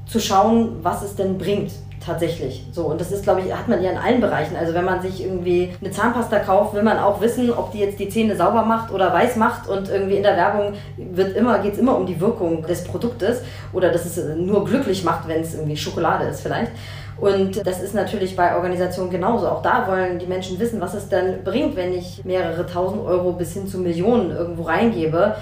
zu 0.08 0.20
schauen, 0.20 0.78
was 0.82 1.04
es 1.04 1.16
denn 1.16 1.38
bringt 1.38 1.72
tatsächlich. 2.06 2.66
So, 2.72 2.86
und 2.86 3.00
das 3.00 3.12
ist, 3.12 3.24
glaube 3.24 3.42
ich, 3.42 3.54
hat 3.54 3.68
man 3.68 3.82
ja 3.82 3.92
in 3.92 3.98
allen 3.98 4.22
Bereichen. 4.22 4.56
Also 4.56 4.74
wenn 4.74 4.86
man 4.86 5.02
sich 5.02 5.24
irgendwie 5.24 5.74
eine 5.82 5.92
Zahnpasta 5.92 6.40
kauft, 6.40 6.74
will 6.74 6.84
man 6.84 6.98
auch 6.98 7.22
wissen, 7.22 7.52
ob 7.52 7.72
die 7.72 7.80
jetzt 7.80 8.00
die 8.00 8.10
Zähne 8.10 8.36
sauber 8.36 8.64
macht 8.64 8.92
oder 8.92 9.14
weiß 9.14 9.36
macht. 9.36 9.68
Und 9.68 9.90
irgendwie 9.90 10.16
in 10.16 10.24
der 10.24 10.38
Werbung 10.38 10.74
immer, 10.98 11.60
geht 11.60 11.74
es 11.74 11.80
immer 11.80 11.98
um 11.98 12.06
die 12.06 12.20
Wirkung 12.20 12.64
des 12.66 12.84
Produktes 12.84 13.42
oder 13.74 13.92
dass 13.92 14.06
es 14.06 14.18
nur 14.36 14.66
glücklich 14.66 15.04
macht, 15.04 15.28
wenn 15.28 15.42
es 15.42 15.54
irgendwie 15.54 15.78
Schokolade 15.78 16.26
ist 16.26 16.42
vielleicht. 16.42 16.72
Und 17.18 17.68
das 17.68 17.82
ist 17.82 17.94
natürlich 17.94 18.38
bei 18.38 18.56
Organisationen 18.56 19.12
genauso. 19.12 19.46
Auch 19.50 19.62
da 19.62 19.90
wollen 19.90 20.20
die 20.20 20.26
Menschen 20.26 20.58
wissen, 20.58 20.80
was 20.80 20.94
es 20.94 21.10
denn 21.10 21.44
bringt, 21.44 21.76
wenn 21.76 21.94
ich 21.94 22.24
mehrere 22.24 22.66
tausend 22.66 23.06
Euro 23.06 23.34
bis 23.34 23.54
hin 23.54 23.68
zu 23.68 23.78
Millionen 23.78 24.32
irgendwo 24.32 24.64
reingebe, 24.64 25.36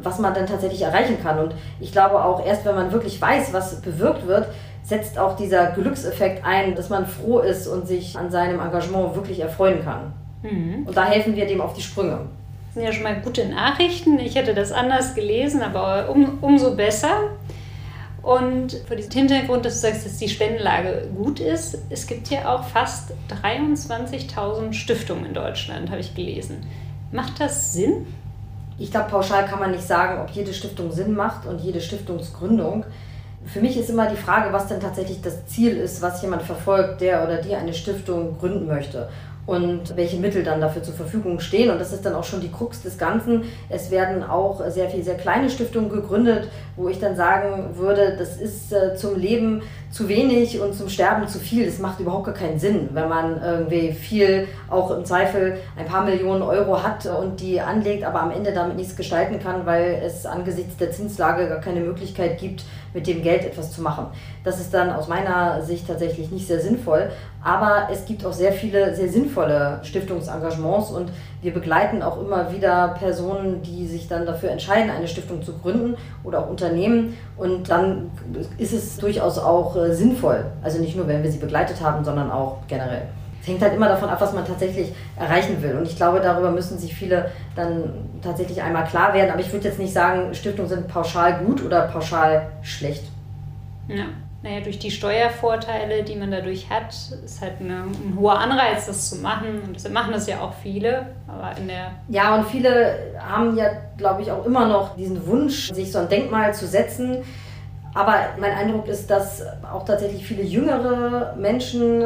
was 0.00 0.20
man 0.20 0.32
dann 0.32 0.46
tatsächlich 0.46 0.82
erreichen 0.82 1.18
kann. 1.20 1.40
Und 1.40 1.54
ich 1.80 1.90
glaube 1.90 2.22
auch 2.22 2.46
erst, 2.46 2.64
wenn 2.64 2.76
man 2.76 2.92
wirklich 2.92 3.20
weiß, 3.20 3.52
was 3.52 3.80
bewirkt 3.80 4.28
wird, 4.28 4.46
setzt 4.84 5.18
auch 5.18 5.34
dieser 5.34 5.72
Glückseffekt 5.72 6.44
ein, 6.44 6.74
dass 6.76 6.90
man 6.90 7.06
froh 7.06 7.40
ist 7.40 7.66
und 7.66 7.88
sich 7.88 8.16
an 8.16 8.30
seinem 8.30 8.60
Engagement 8.60 9.16
wirklich 9.16 9.40
erfreuen 9.40 9.82
kann. 9.82 10.12
Mhm. 10.42 10.86
Und 10.86 10.96
da 10.96 11.06
helfen 11.06 11.34
wir 11.34 11.46
dem 11.46 11.60
auf 11.60 11.74
die 11.74 11.82
Sprünge. 11.82 12.20
Das 12.66 12.74
sind 12.74 12.84
ja 12.84 12.92
schon 12.92 13.02
mal 13.02 13.20
gute 13.20 13.48
Nachrichten. 13.48 14.18
Ich 14.18 14.34
hätte 14.34 14.54
das 14.54 14.72
anders 14.72 15.14
gelesen, 15.14 15.62
aber 15.62 16.10
um, 16.10 16.38
umso 16.42 16.76
besser. 16.76 17.30
Und 18.20 18.72
vor 18.86 18.96
diesem 18.96 19.12
Hintergrund, 19.12 19.64
dass 19.64 19.74
du 19.74 19.80
sagst, 19.80 20.06
dass 20.06 20.16
die 20.16 20.28
Spendenlage 20.28 21.08
gut 21.16 21.40
ist, 21.40 21.78
es 21.90 22.06
gibt 22.06 22.28
ja 22.28 22.54
auch 22.54 22.64
fast 22.64 23.12
23.000 23.42 24.72
Stiftungen 24.72 25.26
in 25.26 25.34
Deutschland, 25.34 25.90
habe 25.90 26.00
ich 26.00 26.14
gelesen. 26.14 26.66
Macht 27.12 27.38
das 27.38 27.72
Sinn? 27.72 28.06
Ich 28.78 28.90
glaube, 28.90 29.10
pauschal 29.10 29.44
kann 29.46 29.60
man 29.60 29.70
nicht 29.70 29.86
sagen, 29.86 30.20
ob 30.20 30.30
jede 30.30 30.52
Stiftung 30.52 30.90
Sinn 30.90 31.14
macht 31.14 31.46
und 31.46 31.60
jede 31.60 31.80
Stiftungsgründung. 31.80 32.84
Für 33.46 33.60
mich 33.60 33.76
ist 33.78 33.90
immer 33.90 34.08
die 34.08 34.16
Frage, 34.16 34.52
was 34.52 34.68
denn 34.68 34.80
tatsächlich 34.80 35.20
das 35.20 35.46
Ziel 35.46 35.76
ist, 35.76 36.02
was 36.02 36.22
jemand 36.22 36.42
verfolgt, 36.42 37.00
der 37.00 37.24
oder 37.24 37.36
die 37.38 37.54
eine 37.54 37.74
Stiftung 37.74 38.38
gründen 38.38 38.66
möchte 38.66 39.08
und 39.46 39.94
welche 39.96 40.16
Mittel 40.16 40.42
dann 40.42 40.60
dafür 40.60 40.82
zur 40.82 40.94
Verfügung 40.94 41.38
stehen. 41.38 41.70
Und 41.70 41.78
das 41.78 41.92
ist 41.92 42.04
dann 42.06 42.14
auch 42.14 42.24
schon 42.24 42.40
die 42.40 42.50
Krux 42.50 42.82
des 42.82 42.96
Ganzen. 42.96 43.42
Es 43.68 43.90
werden 43.90 44.22
auch 44.22 44.62
sehr 44.68 44.88
viele 44.88 45.04
sehr 45.04 45.16
kleine 45.16 45.50
Stiftungen 45.50 45.90
gegründet, 45.90 46.48
wo 46.76 46.88
ich 46.88 46.98
dann 46.98 47.14
sagen 47.14 47.76
würde, 47.76 48.16
das 48.18 48.38
ist 48.38 48.72
äh, 48.72 48.96
zum 48.96 49.18
Leben 49.18 49.62
zu 49.90 50.08
wenig 50.08 50.60
und 50.60 50.74
zum 50.74 50.88
Sterben 50.88 51.28
zu 51.28 51.38
viel. 51.38 51.66
Das 51.66 51.78
macht 51.78 52.00
überhaupt 52.00 52.24
gar 52.24 52.34
keinen 52.34 52.58
Sinn, 52.58 52.88
wenn 52.92 53.08
man 53.08 53.40
irgendwie 53.42 53.92
viel, 53.92 54.48
auch 54.70 54.90
im 54.90 55.04
Zweifel 55.04 55.58
ein 55.76 55.86
paar 55.86 56.04
Millionen 56.04 56.42
Euro 56.42 56.82
hat 56.82 57.06
und 57.06 57.40
die 57.40 57.60
anlegt, 57.60 58.04
aber 58.04 58.22
am 58.22 58.30
Ende 58.30 58.52
damit 58.52 58.76
nichts 58.76 58.96
gestalten 58.96 59.38
kann, 59.40 59.66
weil 59.66 60.02
es 60.04 60.24
angesichts 60.24 60.76
der 60.78 60.90
Zinslage 60.90 61.48
gar 61.48 61.60
keine 61.60 61.80
Möglichkeit 61.80 62.38
gibt, 62.38 62.64
mit 62.94 63.06
dem 63.06 63.22
Geld 63.22 63.44
etwas 63.44 63.72
zu 63.72 63.82
machen. 63.82 64.06
Das 64.44 64.60
ist 64.60 64.72
dann 64.72 64.90
aus 64.90 65.08
meiner 65.08 65.62
Sicht 65.62 65.86
tatsächlich 65.86 66.30
nicht 66.30 66.46
sehr 66.46 66.60
sinnvoll. 66.60 67.10
Aber 67.42 67.88
es 67.92 68.06
gibt 68.06 68.24
auch 68.24 68.32
sehr 68.32 68.52
viele 68.52 68.94
sehr 68.94 69.08
sinnvolle 69.08 69.80
Stiftungsengagements 69.82 70.90
und 70.90 71.10
wir 71.42 71.52
begleiten 71.52 72.02
auch 72.02 72.18
immer 72.18 72.52
wieder 72.52 72.94
Personen, 72.98 73.60
die 73.60 73.86
sich 73.86 74.08
dann 74.08 74.24
dafür 74.24 74.50
entscheiden, 74.50 74.90
eine 74.90 75.08
Stiftung 75.08 75.42
zu 75.42 75.52
gründen 75.58 75.96
oder 76.22 76.38
auch 76.38 76.48
Unternehmen. 76.48 77.18
Und 77.36 77.68
dann 77.68 78.10
ist 78.56 78.72
es 78.72 78.96
durchaus 78.96 79.38
auch 79.38 79.76
äh, 79.76 79.92
sinnvoll. 79.92 80.46
Also 80.62 80.78
nicht 80.78 80.96
nur, 80.96 81.06
wenn 81.06 81.22
wir 81.22 81.30
sie 81.30 81.38
begleitet 81.38 81.82
haben, 81.82 82.04
sondern 82.04 82.30
auch 82.30 82.58
generell. 82.68 83.08
Es 83.44 83.48
hängt 83.48 83.60
halt 83.60 83.74
immer 83.74 83.88
davon 83.88 84.08
ab, 84.08 84.18
was 84.22 84.32
man 84.32 84.46
tatsächlich 84.46 84.94
erreichen 85.18 85.62
will. 85.62 85.76
Und 85.76 85.86
ich 85.86 85.96
glaube, 85.96 86.20
darüber 86.20 86.50
müssen 86.50 86.78
sich 86.78 86.94
viele 86.94 87.30
dann 87.54 87.92
tatsächlich 88.22 88.62
einmal 88.62 88.84
klar 88.84 89.12
werden. 89.12 89.30
Aber 89.30 89.40
ich 89.40 89.52
würde 89.52 89.68
jetzt 89.68 89.78
nicht 89.78 89.92
sagen, 89.92 90.32
Stiftungen 90.32 90.70
sind 90.70 90.88
pauschal 90.88 91.44
gut 91.44 91.62
oder 91.62 91.82
pauschal 91.88 92.46
schlecht. 92.62 93.04
Ja 93.86 94.06
naja, 94.44 94.60
durch 94.60 94.78
die 94.78 94.90
Steuervorteile, 94.90 96.02
die 96.02 96.16
man 96.16 96.30
dadurch 96.30 96.68
hat, 96.68 96.94
ist 97.24 97.40
halt 97.40 97.54
eine, 97.60 97.76
ein 97.76 98.14
hoher 98.20 98.38
Anreiz, 98.38 98.86
das 98.86 99.08
zu 99.08 99.16
machen. 99.16 99.62
Und 99.66 99.74
deshalb 99.74 99.94
machen 99.94 100.12
das 100.12 100.26
ja 100.26 100.40
auch 100.40 100.52
viele. 100.62 101.06
Aber 101.26 101.56
in 101.58 101.66
der 101.66 101.92
ja, 102.08 102.34
und 102.34 102.46
viele 102.46 103.14
haben 103.18 103.56
ja, 103.56 103.70
glaube 103.96 104.20
ich, 104.20 104.30
auch 104.30 104.44
immer 104.44 104.68
noch 104.68 104.96
diesen 104.96 105.26
Wunsch, 105.26 105.72
sich 105.72 105.90
so 105.90 105.98
ein 105.98 106.10
Denkmal 106.10 106.52
zu 106.52 106.66
setzen. 106.66 107.24
Aber 107.94 108.16
mein 108.38 108.52
Eindruck 108.52 108.86
ist, 108.86 109.10
dass 109.10 109.42
auch 109.72 109.86
tatsächlich 109.86 110.26
viele 110.26 110.42
jüngere 110.42 111.34
Menschen, 111.36 112.02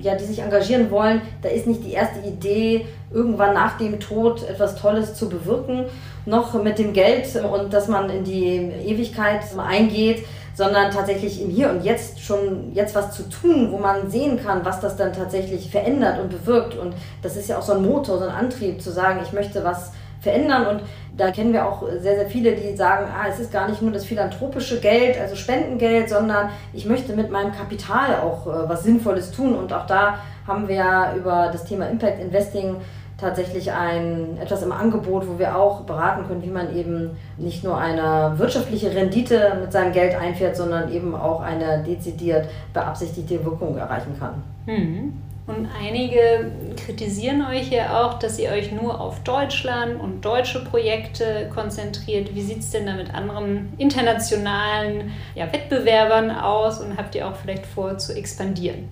ja, 0.00 0.14
die 0.14 0.24
sich 0.24 0.40
engagieren 0.40 0.90
wollen, 0.90 1.20
da 1.42 1.48
ist 1.48 1.66
nicht 1.66 1.84
die 1.84 1.92
erste 1.92 2.20
Idee, 2.26 2.86
irgendwann 3.12 3.54
nach 3.54 3.78
dem 3.78 4.00
Tod 4.00 4.48
etwas 4.48 4.76
Tolles 4.76 5.14
zu 5.14 5.28
bewirken, 5.28 5.86
noch 6.26 6.62
mit 6.62 6.78
dem 6.78 6.92
Geld 6.92 7.26
und 7.36 7.72
dass 7.72 7.88
man 7.88 8.10
in 8.10 8.24
die 8.24 8.70
Ewigkeit 8.84 9.42
eingeht 9.56 10.24
sondern 10.58 10.90
tatsächlich 10.90 11.40
im 11.40 11.50
Hier 11.50 11.70
und 11.70 11.84
Jetzt 11.84 12.20
schon 12.20 12.74
jetzt 12.74 12.92
was 12.96 13.12
zu 13.12 13.22
tun, 13.28 13.70
wo 13.70 13.78
man 13.78 14.10
sehen 14.10 14.42
kann, 14.42 14.64
was 14.64 14.80
das 14.80 14.96
dann 14.96 15.12
tatsächlich 15.12 15.70
verändert 15.70 16.18
und 16.18 16.30
bewirkt. 16.30 16.76
Und 16.76 16.94
das 17.22 17.36
ist 17.36 17.48
ja 17.48 17.58
auch 17.58 17.62
so 17.62 17.74
ein 17.74 17.82
Motor, 17.82 18.18
so 18.18 18.24
ein 18.24 18.34
Antrieb, 18.34 18.82
zu 18.82 18.90
sagen, 18.90 19.20
ich 19.22 19.32
möchte 19.32 19.62
was 19.62 19.92
verändern. 20.20 20.66
Und 20.66 20.82
da 21.18 21.32
kennen 21.32 21.52
wir 21.52 21.66
auch 21.66 21.82
sehr, 22.00 22.14
sehr 22.14 22.26
viele, 22.26 22.52
die 22.52 22.76
sagen, 22.76 23.06
ah, 23.12 23.26
es 23.28 23.40
ist 23.40 23.52
gar 23.52 23.68
nicht 23.68 23.82
nur 23.82 23.90
das 23.90 24.04
philanthropische 24.04 24.80
Geld, 24.80 25.20
also 25.20 25.34
Spendengeld, 25.34 26.08
sondern 26.08 26.50
ich 26.72 26.86
möchte 26.86 27.14
mit 27.14 27.30
meinem 27.30 27.52
Kapital 27.52 28.20
auch 28.22 28.46
äh, 28.46 28.68
was 28.68 28.84
Sinnvolles 28.84 29.32
tun. 29.32 29.54
Und 29.56 29.72
auch 29.72 29.86
da 29.86 30.18
haben 30.46 30.68
wir 30.68 31.14
über 31.16 31.50
das 31.52 31.64
Thema 31.64 31.88
Impact 31.88 32.20
Investing 32.20 32.76
tatsächlich 33.20 33.72
ein, 33.72 34.38
etwas 34.40 34.62
im 34.62 34.70
Angebot, 34.70 35.26
wo 35.28 35.40
wir 35.40 35.56
auch 35.56 35.80
beraten 35.80 36.28
können, 36.28 36.42
wie 36.42 36.50
man 36.50 36.74
eben 36.76 37.16
nicht 37.36 37.64
nur 37.64 37.76
eine 37.76 38.38
wirtschaftliche 38.38 38.94
Rendite 38.94 39.58
mit 39.60 39.72
seinem 39.72 39.92
Geld 39.92 40.14
einfährt, 40.14 40.56
sondern 40.56 40.92
eben 40.92 41.16
auch 41.16 41.40
eine 41.40 41.82
dezidiert 41.82 42.46
beabsichtigte 42.72 43.44
Wirkung 43.44 43.76
erreichen 43.76 44.16
kann. 44.20 44.42
Mhm. 44.66 45.14
Und 45.48 45.66
einige 45.82 46.52
kritisieren 46.76 47.42
euch 47.42 47.70
ja 47.70 48.04
auch, 48.04 48.18
dass 48.18 48.38
ihr 48.38 48.50
euch 48.50 48.70
nur 48.70 49.00
auf 49.00 49.22
Deutschland 49.24 49.98
und 49.98 50.22
deutsche 50.22 50.62
Projekte 50.62 51.48
konzentriert. 51.54 52.34
Wie 52.34 52.42
sieht 52.42 52.58
es 52.58 52.70
denn 52.70 52.84
da 52.84 52.94
mit 52.94 53.14
anderen 53.14 53.72
internationalen 53.78 55.10
ja, 55.34 55.50
Wettbewerbern 55.50 56.30
aus 56.30 56.80
und 56.80 56.98
habt 56.98 57.14
ihr 57.14 57.26
auch 57.26 57.34
vielleicht 57.34 57.64
vor 57.64 57.96
zu 57.96 58.14
expandieren? 58.14 58.90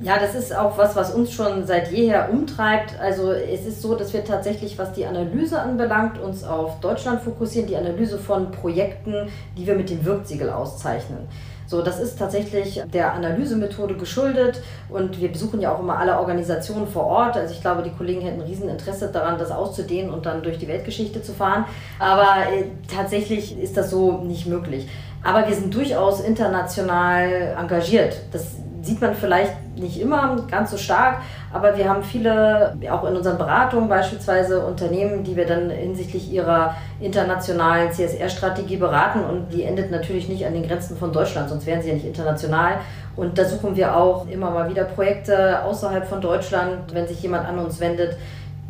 Ja, 0.00 0.18
das 0.18 0.34
ist 0.34 0.54
auch 0.54 0.76
was, 0.76 0.96
was 0.96 1.14
uns 1.14 1.32
schon 1.32 1.64
seit 1.66 1.92
jeher 1.92 2.30
umtreibt. 2.32 2.98
Also 2.98 3.30
es 3.30 3.64
ist 3.64 3.80
so, 3.80 3.94
dass 3.94 4.12
wir 4.12 4.24
tatsächlich, 4.24 4.76
was 4.76 4.92
die 4.92 5.06
Analyse 5.06 5.60
anbelangt, 5.60 6.18
uns 6.18 6.42
auf 6.42 6.80
Deutschland 6.80 7.20
fokussieren, 7.20 7.68
die 7.68 7.76
Analyse 7.76 8.18
von 8.18 8.50
Projekten, 8.50 9.28
die 9.56 9.68
wir 9.68 9.76
mit 9.76 9.90
dem 9.90 10.04
Wirksiegel 10.04 10.50
auszeichnen. 10.50 11.28
So, 11.68 11.82
das 11.82 12.00
ist 12.00 12.18
tatsächlich 12.18 12.82
der 12.94 13.12
Analysemethode 13.12 13.94
geschuldet 13.94 14.62
und 14.88 15.20
wir 15.20 15.30
besuchen 15.30 15.60
ja 15.60 15.74
auch 15.74 15.80
immer 15.80 15.98
alle 15.98 16.18
Organisationen 16.18 16.88
vor 16.88 17.04
Ort. 17.04 17.36
Also 17.36 17.52
ich 17.52 17.60
glaube, 17.60 17.82
die 17.82 17.90
Kollegen 17.90 18.22
hätten 18.22 18.40
ein 18.40 18.46
Rieseninteresse 18.46 19.08
daran, 19.08 19.38
das 19.38 19.50
auszudehnen 19.50 20.10
und 20.10 20.24
dann 20.24 20.42
durch 20.42 20.56
die 20.56 20.66
Weltgeschichte 20.66 21.20
zu 21.20 21.34
fahren. 21.34 21.66
Aber 21.98 22.50
äh, 22.50 22.64
tatsächlich 22.90 23.60
ist 23.60 23.76
das 23.76 23.90
so 23.90 24.12
nicht 24.22 24.46
möglich. 24.46 24.88
Aber 25.22 25.46
wir 25.46 25.54
sind 25.54 25.74
durchaus 25.74 26.20
international 26.20 27.54
engagiert. 27.58 28.16
Das 28.32 28.56
sieht 28.80 29.02
man 29.02 29.14
vielleicht 29.14 29.76
nicht 29.76 30.00
immer 30.00 30.36
ganz 30.50 30.70
so 30.70 30.78
stark, 30.78 31.20
aber 31.52 31.76
wir 31.76 31.88
haben 31.88 32.02
viele, 32.02 32.76
auch 32.90 33.04
in 33.04 33.16
unseren 33.16 33.38
Beratungen 33.38 33.88
beispielsweise 33.88 34.64
Unternehmen, 34.64 35.24
die 35.24 35.36
wir 35.36 35.46
dann 35.46 35.70
hinsichtlich 35.70 36.30
ihrer 36.30 36.74
internationalen 37.00 37.90
CSR-Strategie 37.92 38.76
beraten 38.76 39.24
und 39.24 39.52
die 39.52 39.64
endet 39.64 39.90
natürlich 39.90 40.28
nicht 40.28 40.44
an 40.46 40.52
den 40.52 40.66
Grenzen 40.66 40.96
von 40.96 41.12
Deutschland, 41.12 41.48
sonst 41.48 41.66
wären 41.66 41.80
sie 41.80 41.88
ja 41.88 41.94
nicht 41.94 42.06
international. 42.06 42.74
Und 43.16 43.36
da 43.38 43.44
suchen 43.44 43.74
wir 43.76 43.96
auch 43.96 44.28
immer 44.28 44.50
mal 44.50 44.70
wieder 44.70 44.84
Projekte 44.84 45.62
außerhalb 45.64 46.06
von 46.06 46.20
Deutschland, 46.20 46.94
wenn 46.94 47.08
sich 47.08 47.20
jemand 47.22 47.48
an 47.48 47.58
uns 47.58 47.80
wendet, 47.80 48.16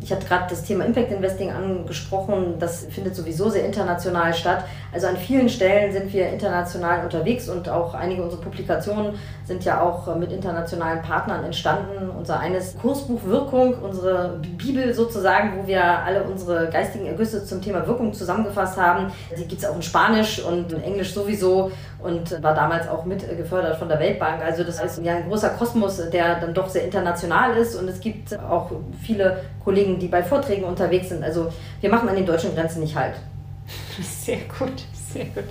ich 0.01 0.11
hatte 0.11 0.25
gerade 0.25 0.45
das 0.49 0.63
Thema 0.63 0.85
Impact 0.85 1.11
Investing 1.11 1.51
angesprochen. 1.51 2.55
Das 2.57 2.85
findet 2.85 3.15
sowieso 3.15 3.49
sehr 3.49 3.65
international 3.65 4.33
statt. 4.33 4.63
Also 4.93 5.07
an 5.07 5.17
vielen 5.17 5.49
Stellen 5.49 5.91
sind 5.91 6.13
wir 6.13 6.29
international 6.29 7.03
unterwegs 7.03 7.49
und 7.49 7.67
auch 7.67 7.93
einige 7.93 8.23
unserer 8.23 8.41
Publikationen 8.41 9.15
sind 9.45 9.65
ja 9.65 9.81
auch 9.81 10.15
mit 10.15 10.31
internationalen 10.31 11.01
Partnern 11.01 11.43
entstanden. 11.43 12.09
Unser 12.17 12.39
eines 12.39 12.77
Kursbuch 12.77 13.23
Wirkung, 13.25 13.73
unsere 13.73 14.39
Bibel 14.57 14.93
sozusagen, 14.93 15.57
wo 15.57 15.67
wir 15.67 15.83
alle 15.83 16.23
unsere 16.23 16.69
geistigen 16.69 17.07
Ergüsse 17.07 17.43
zum 17.43 17.61
Thema 17.61 17.85
Wirkung 17.85 18.13
zusammengefasst 18.13 18.77
haben. 18.77 19.11
Die 19.37 19.45
gibt 19.45 19.61
es 19.61 19.67
auch 19.67 19.75
in 19.75 19.81
Spanisch 19.81 20.41
und 20.43 20.71
in 20.71 20.81
Englisch 20.81 21.13
sowieso 21.13 21.71
und 22.01 22.41
war 22.41 22.53
damals 22.53 22.87
auch 22.87 23.05
mit 23.05 23.27
gefördert 23.37 23.77
von 23.77 23.89
der 23.89 23.99
Weltbank. 23.99 24.43
Also 24.43 24.63
das 24.63 24.81
ist 24.81 25.03
ja 25.03 25.15
ein 25.15 25.27
großer 25.27 25.49
Kosmos, 25.49 26.09
der 26.09 26.39
dann 26.39 26.53
doch 26.53 26.69
sehr 26.69 26.83
international 26.83 27.55
ist 27.57 27.75
und 27.75 27.87
es 27.87 27.99
gibt 27.99 28.37
auch 28.39 28.71
viele 29.01 29.41
Kollegen, 29.63 29.99
die 29.99 30.07
bei 30.07 30.23
Vorträgen 30.23 30.63
unterwegs 30.63 31.09
sind. 31.09 31.23
Also 31.23 31.49
wir 31.81 31.89
machen 31.89 32.07
an 32.09 32.15
den 32.15 32.25
deutschen 32.25 32.55
Grenzen 32.55 32.81
nicht 32.81 32.95
halt. 32.95 33.15
Sehr 34.01 34.39
gut, 34.57 34.81
sehr 34.93 35.25
gut. 35.25 35.43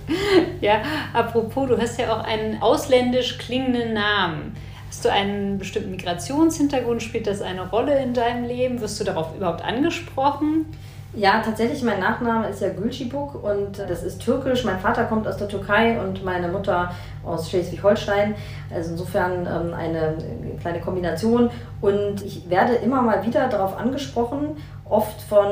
Ja, 0.61 0.83
apropos, 1.13 1.69
du 1.69 1.79
hast 1.79 2.01
ja 2.01 2.13
auch 2.13 2.25
einen 2.25 2.61
ausländisch 2.61 3.39
klingenden 3.39 3.95
Namen. 3.95 4.57
Hast 4.89 5.05
du 5.05 5.13
einen 5.13 5.59
bestimmten 5.59 5.93
Migrationshintergrund? 5.93 7.03
Spielt 7.03 7.27
das 7.27 7.43
eine 7.43 7.69
Rolle 7.69 8.03
in 8.03 8.15
deinem 8.15 8.45
Leben? 8.45 8.81
Wirst 8.81 8.99
du 8.99 9.05
darauf 9.05 9.37
überhaupt 9.37 9.63
angesprochen? 9.63 10.67
Ja, 11.15 11.41
tatsächlich, 11.43 11.83
mein 11.83 12.01
Nachname 12.01 12.49
ist 12.49 12.61
ja 12.61 12.69
Gülcibuk 12.69 13.43
und 13.43 13.79
das 13.79 14.03
ist 14.03 14.21
türkisch. 14.21 14.65
Mein 14.65 14.79
Vater 14.79 15.05
kommt 15.05 15.27
aus 15.27 15.39
der 15.39 15.49
Türkei 15.49 15.99
und 15.99 16.23
meine 16.23 16.49
Mutter 16.49 16.93
aus 17.25 17.51
Schleswig-Holstein. 17.51 18.35
Also 18.75 18.93
insofern 18.93 19.47
ähm, 19.47 19.75
eine 19.75 20.15
kleine 20.61 20.81
Kombination. 20.81 21.51
Und 21.81 22.25
ich 22.25 22.49
werde 22.51 22.75
immer 22.75 23.03
mal 23.03 23.25
wieder 23.25 23.49
darauf 23.49 23.79
angesprochen, 23.79 24.57
oft 24.91 25.21
von 25.21 25.49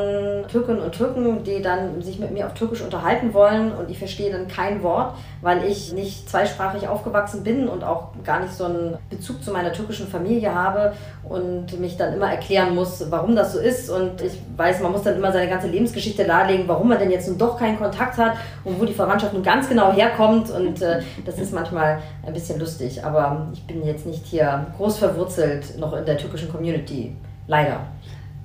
Türkinnen 0.48 0.80
und 0.80 0.92
Türken, 0.92 1.44
die 1.44 1.60
dann 1.60 2.00
sich 2.00 2.18
mit 2.18 2.30
mir 2.30 2.46
auf 2.46 2.54
Türkisch 2.54 2.80
unterhalten 2.80 3.34
wollen 3.34 3.72
und 3.72 3.90
ich 3.90 3.98
verstehe 3.98 4.32
dann 4.32 4.48
kein 4.48 4.82
Wort, 4.82 5.14
weil 5.42 5.64
ich 5.64 5.92
nicht 5.92 6.28
zweisprachig 6.28 6.88
aufgewachsen 6.88 7.44
bin 7.44 7.68
und 7.68 7.84
auch 7.84 8.08
gar 8.24 8.40
nicht 8.40 8.54
so 8.54 8.64
einen 8.64 8.96
Bezug 9.10 9.44
zu 9.44 9.52
meiner 9.52 9.72
türkischen 9.72 10.08
Familie 10.08 10.54
habe 10.54 10.94
und 11.28 11.78
mich 11.80 11.96
dann 11.96 12.14
immer 12.14 12.30
erklären 12.30 12.74
muss, 12.74 13.04
warum 13.10 13.36
das 13.36 13.52
so 13.52 13.58
ist 13.58 13.90
und 13.90 14.22
ich 14.22 14.40
weiß, 14.56 14.80
man 14.80 14.92
muss 14.92 15.02
dann 15.02 15.16
immer 15.16 15.32
seine 15.32 15.50
ganze 15.50 15.68
Lebensgeschichte 15.68 16.24
darlegen, 16.24 16.66
warum 16.66 16.88
man 16.88 16.98
denn 16.98 17.10
jetzt 17.10 17.28
nun 17.28 17.36
doch 17.36 17.58
keinen 17.58 17.78
Kontakt 17.78 18.16
hat 18.16 18.36
und 18.64 18.80
wo 18.80 18.84
die 18.84 18.94
Verwandtschaft 18.94 19.34
nun 19.34 19.42
ganz 19.42 19.68
genau 19.68 19.92
herkommt 19.92 20.50
und 20.50 20.80
äh, 20.80 21.02
das 21.26 21.38
ist 21.38 21.52
manchmal 21.72 22.02
ein 22.24 22.32
bisschen 22.32 22.58
lustig, 22.58 23.04
aber 23.04 23.48
ich 23.52 23.62
bin 23.64 23.84
jetzt 23.84 24.06
nicht 24.06 24.24
hier 24.26 24.66
groß 24.76 24.98
verwurzelt 24.98 25.78
noch 25.78 25.92
in 25.92 26.04
der 26.04 26.16
türkischen 26.16 26.50
Community, 26.50 27.14
leider. 27.46 27.80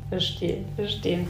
Verstehe, 0.10 0.66
verstehe. 0.76 1.26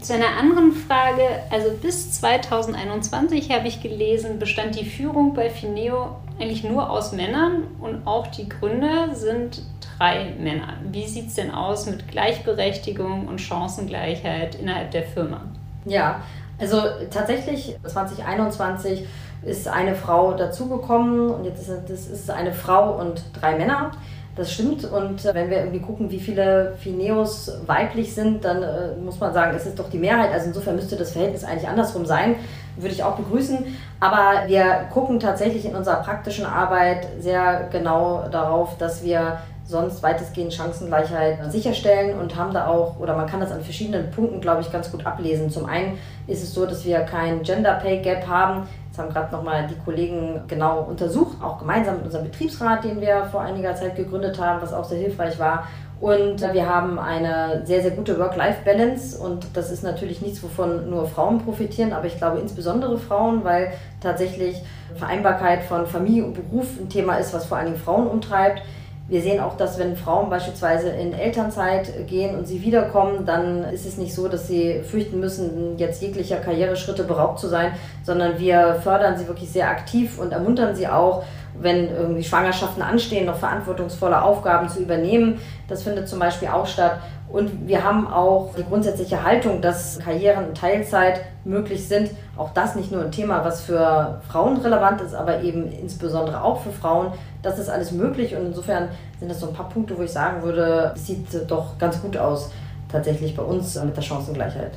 Zu 0.00 0.14
einer 0.14 0.36
anderen 0.38 0.72
Frage, 0.72 1.22
also 1.50 1.70
bis 1.80 2.12
2021 2.20 3.50
habe 3.52 3.68
ich 3.68 3.80
gelesen, 3.80 4.38
bestand 4.38 4.78
die 4.78 4.84
Führung 4.84 5.32
bei 5.32 5.48
Fineo 5.48 6.16
eigentlich 6.40 6.64
nur 6.64 6.90
aus 6.90 7.12
Männern 7.12 7.62
und 7.80 8.06
auch 8.06 8.26
die 8.26 8.48
Gründer 8.48 9.14
sind 9.14 9.62
drei 9.96 10.34
Männer. 10.38 10.74
Wie 10.90 11.06
sieht 11.06 11.28
es 11.28 11.34
denn 11.34 11.52
aus 11.52 11.86
mit 11.86 12.08
Gleichberechtigung 12.08 13.28
und 13.28 13.40
Chancengleichheit 13.40 14.56
innerhalb 14.56 14.90
der 14.90 15.04
Firma? 15.04 15.42
Ja, 15.84 16.20
also 16.58 16.82
tatsächlich 17.10 17.76
2021 17.84 19.06
ist 19.42 19.68
eine 19.68 19.94
Frau 19.94 20.32
dazugekommen 20.32 21.30
und 21.30 21.44
jetzt 21.44 21.68
ist 21.68 22.10
es 22.10 22.30
eine 22.30 22.52
Frau 22.52 22.98
und 22.98 23.22
drei 23.40 23.56
Männer. 23.56 23.92
Das 24.36 24.52
stimmt. 24.52 24.84
Und 24.84 25.24
äh, 25.24 25.34
wenn 25.34 25.48
wir 25.48 25.58
irgendwie 25.58 25.80
gucken, 25.80 26.10
wie 26.10 26.20
viele 26.20 26.74
Fineos 26.78 27.50
weiblich 27.66 28.14
sind, 28.14 28.44
dann 28.44 28.62
äh, 28.62 28.94
muss 29.02 29.18
man 29.18 29.32
sagen, 29.32 29.56
es 29.56 29.66
ist 29.66 29.78
doch 29.78 29.88
die 29.88 29.98
Mehrheit. 29.98 30.30
Also 30.30 30.48
insofern 30.48 30.76
müsste 30.76 30.94
das 30.94 31.12
Verhältnis 31.12 31.42
eigentlich 31.42 31.66
andersrum 31.66 32.04
sein. 32.04 32.36
Würde 32.76 32.94
ich 32.94 33.02
auch 33.02 33.16
begrüßen. 33.16 33.64
Aber 33.98 34.46
wir 34.46 34.88
gucken 34.92 35.18
tatsächlich 35.18 35.64
in 35.64 35.74
unserer 35.74 36.02
praktischen 36.02 36.44
Arbeit 36.44 37.08
sehr 37.18 37.68
genau 37.72 38.28
darauf, 38.30 38.76
dass 38.76 39.02
wir 39.02 39.38
sonst 39.64 40.02
weitestgehend 40.02 40.52
Chancengleichheit 40.52 41.50
sicherstellen 41.50 42.18
und 42.18 42.36
haben 42.36 42.52
da 42.52 42.68
auch, 42.68 43.00
oder 43.00 43.16
man 43.16 43.26
kann 43.26 43.40
das 43.40 43.50
an 43.50 43.62
verschiedenen 43.62 44.10
Punkten, 44.10 44.40
glaube 44.40 44.60
ich, 44.60 44.70
ganz 44.70 44.92
gut 44.92 45.04
ablesen. 45.04 45.50
Zum 45.50 45.66
einen 45.66 45.98
ist 46.26 46.42
es 46.42 46.54
so, 46.54 46.66
dass 46.66 46.84
wir 46.84 47.00
kein 47.00 47.42
Gender 47.42 47.74
Pay 47.74 48.02
Gap 48.02 48.28
haben. 48.28 48.68
Das 48.96 49.04
haben 49.04 49.12
gerade 49.12 49.30
nochmal 49.30 49.66
die 49.66 49.78
Kollegen 49.84 50.40
genau 50.48 50.80
untersucht, 50.80 51.36
auch 51.42 51.58
gemeinsam 51.58 51.96
mit 51.96 52.06
unserem 52.06 52.24
Betriebsrat, 52.24 52.82
den 52.82 52.98
wir 52.98 53.24
vor 53.30 53.42
einiger 53.42 53.74
Zeit 53.74 53.94
gegründet 53.94 54.40
haben, 54.40 54.62
was 54.62 54.72
auch 54.72 54.84
sehr 54.84 54.96
hilfreich 54.96 55.38
war. 55.38 55.68
Und 56.00 56.40
wir 56.40 56.66
haben 56.66 56.98
eine 56.98 57.60
sehr, 57.66 57.82
sehr 57.82 57.90
gute 57.90 58.18
Work-Life-Balance 58.18 59.18
und 59.18 59.48
das 59.54 59.70
ist 59.70 59.82
natürlich 59.82 60.22
nichts, 60.22 60.42
wovon 60.42 60.88
nur 60.88 61.06
Frauen 61.06 61.40
profitieren, 61.40 61.92
aber 61.92 62.06
ich 62.06 62.16
glaube 62.16 62.38
insbesondere 62.38 62.96
Frauen, 62.96 63.44
weil 63.44 63.74
tatsächlich 64.00 64.62
Vereinbarkeit 64.94 65.62
von 65.62 65.86
Familie 65.86 66.24
und 66.24 66.32
Beruf 66.32 66.80
ein 66.80 66.88
Thema 66.88 67.16
ist, 67.16 67.34
was 67.34 67.44
vor 67.44 67.58
allen 67.58 67.66
Dingen 67.66 67.78
Frauen 67.78 68.06
umtreibt. 68.06 68.62
Wir 69.08 69.22
sehen 69.22 69.40
auch, 69.40 69.56
dass 69.56 69.78
wenn 69.78 69.96
Frauen 69.96 70.30
beispielsweise 70.30 70.88
in 70.88 71.12
Elternzeit 71.12 72.08
gehen 72.08 72.36
und 72.36 72.48
sie 72.48 72.62
wiederkommen, 72.62 73.24
dann 73.24 73.62
ist 73.64 73.86
es 73.86 73.98
nicht 73.98 74.12
so, 74.12 74.26
dass 74.26 74.48
sie 74.48 74.80
fürchten 74.82 75.20
müssen, 75.20 75.78
jetzt 75.78 76.02
jeglicher 76.02 76.38
Karriereschritte 76.38 77.04
beraubt 77.04 77.38
zu 77.38 77.46
sein, 77.46 77.72
sondern 78.02 78.40
wir 78.40 78.80
fördern 78.82 79.16
sie 79.16 79.28
wirklich 79.28 79.50
sehr 79.50 79.70
aktiv 79.70 80.18
und 80.18 80.32
ermuntern 80.32 80.74
sie 80.74 80.88
auch, 80.88 81.22
wenn 81.54 81.88
irgendwie 81.88 82.24
Schwangerschaften 82.24 82.82
anstehen, 82.82 83.26
noch 83.26 83.36
verantwortungsvolle 83.36 84.20
Aufgaben 84.20 84.68
zu 84.68 84.80
übernehmen. 84.80 85.40
Das 85.68 85.84
findet 85.84 86.08
zum 86.08 86.18
Beispiel 86.18 86.48
auch 86.48 86.66
statt. 86.66 86.98
Und 87.28 87.66
wir 87.66 87.82
haben 87.82 88.06
auch 88.06 88.54
die 88.56 88.62
grundsätzliche 88.62 89.24
Haltung, 89.24 89.60
dass 89.60 89.98
Karrieren 89.98 90.48
in 90.48 90.54
Teilzeit 90.54 91.22
möglich 91.44 91.86
sind. 91.86 92.10
Auch 92.36 92.50
das 92.54 92.76
nicht 92.76 92.92
nur 92.92 93.02
ein 93.02 93.10
Thema, 93.10 93.44
was 93.44 93.62
für 93.62 94.20
Frauen 94.28 94.58
relevant 94.58 95.00
ist, 95.00 95.14
aber 95.14 95.42
eben 95.42 95.70
insbesondere 95.70 96.42
auch 96.42 96.60
für 96.60 96.70
Frauen. 96.70 97.12
Das 97.42 97.58
ist 97.58 97.68
alles 97.68 97.92
möglich 97.92 98.36
und 98.36 98.46
insofern 98.46 98.88
sind 99.18 99.30
das 99.30 99.40
so 99.40 99.48
ein 99.48 99.54
paar 99.54 99.68
Punkte, 99.68 99.98
wo 99.98 100.02
ich 100.02 100.12
sagen 100.12 100.42
würde, 100.42 100.92
es 100.94 101.06
sieht 101.06 101.26
doch 101.48 101.78
ganz 101.78 102.00
gut 102.00 102.16
aus 102.16 102.50
tatsächlich 102.90 103.36
bei 103.36 103.42
uns 103.42 103.80
mit 103.82 103.96
der 103.96 104.02
Chancengleichheit. 104.02 104.72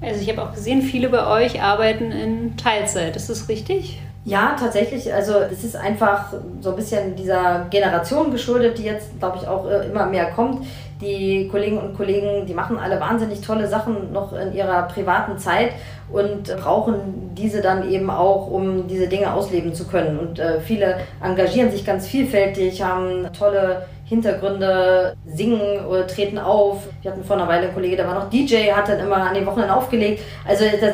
Also 0.00 0.20
ich 0.20 0.30
habe 0.30 0.42
auch 0.42 0.54
gesehen, 0.54 0.82
viele 0.82 1.08
bei 1.08 1.26
euch 1.26 1.60
arbeiten 1.60 2.12
in 2.12 2.56
Teilzeit. 2.56 3.16
Ist 3.16 3.28
das 3.28 3.48
richtig? 3.48 4.00
Ja, 4.24 4.56
tatsächlich. 4.58 5.12
Also 5.12 5.34
es 5.38 5.64
ist 5.64 5.76
einfach 5.76 6.34
so 6.60 6.70
ein 6.70 6.76
bisschen 6.76 7.16
dieser 7.16 7.66
Generation 7.70 8.30
geschuldet, 8.30 8.78
die 8.78 8.84
jetzt, 8.84 9.18
glaube 9.18 9.38
ich, 9.40 9.48
auch 9.48 9.68
äh, 9.68 9.86
immer 9.86 10.06
mehr 10.06 10.32
kommt 10.32 10.66
die 11.00 11.48
Kolleginnen 11.48 11.80
und 11.80 11.96
Kollegen, 11.96 12.46
die 12.46 12.54
machen 12.54 12.78
alle 12.78 13.00
wahnsinnig 13.00 13.40
tolle 13.40 13.68
Sachen 13.68 14.12
noch 14.12 14.32
in 14.32 14.52
ihrer 14.52 14.82
privaten 14.82 15.38
Zeit 15.38 15.72
und 16.10 16.44
brauchen 16.56 17.34
diese 17.36 17.60
dann 17.60 17.90
eben 17.90 18.10
auch, 18.10 18.50
um 18.50 18.88
diese 18.88 19.06
Dinge 19.06 19.32
ausleben 19.32 19.74
zu 19.74 19.86
können. 19.86 20.18
Und 20.18 20.38
äh, 20.38 20.60
viele 20.60 20.98
engagieren 21.22 21.70
sich 21.70 21.84
ganz 21.84 22.06
vielfältig, 22.06 22.82
haben 22.82 23.28
tolle 23.36 23.86
Hintergründe, 24.06 25.14
singen 25.26 25.84
oder 25.86 26.06
treten 26.06 26.38
auf. 26.38 26.88
Wir 27.02 27.12
hatten 27.12 27.24
vor 27.24 27.36
einer 27.36 27.46
Weile 27.46 27.66
einen 27.66 27.74
Kollege, 27.74 27.96
der 27.96 28.08
war 28.08 28.14
noch 28.14 28.30
DJ, 28.30 28.72
hat 28.72 28.88
dann 28.88 29.00
immer 29.00 29.16
an 29.16 29.34
den 29.34 29.46
Wochenenden 29.46 29.74
aufgelegt. 29.74 30.22
Also 30.46 30.64
da, 30.80 30.86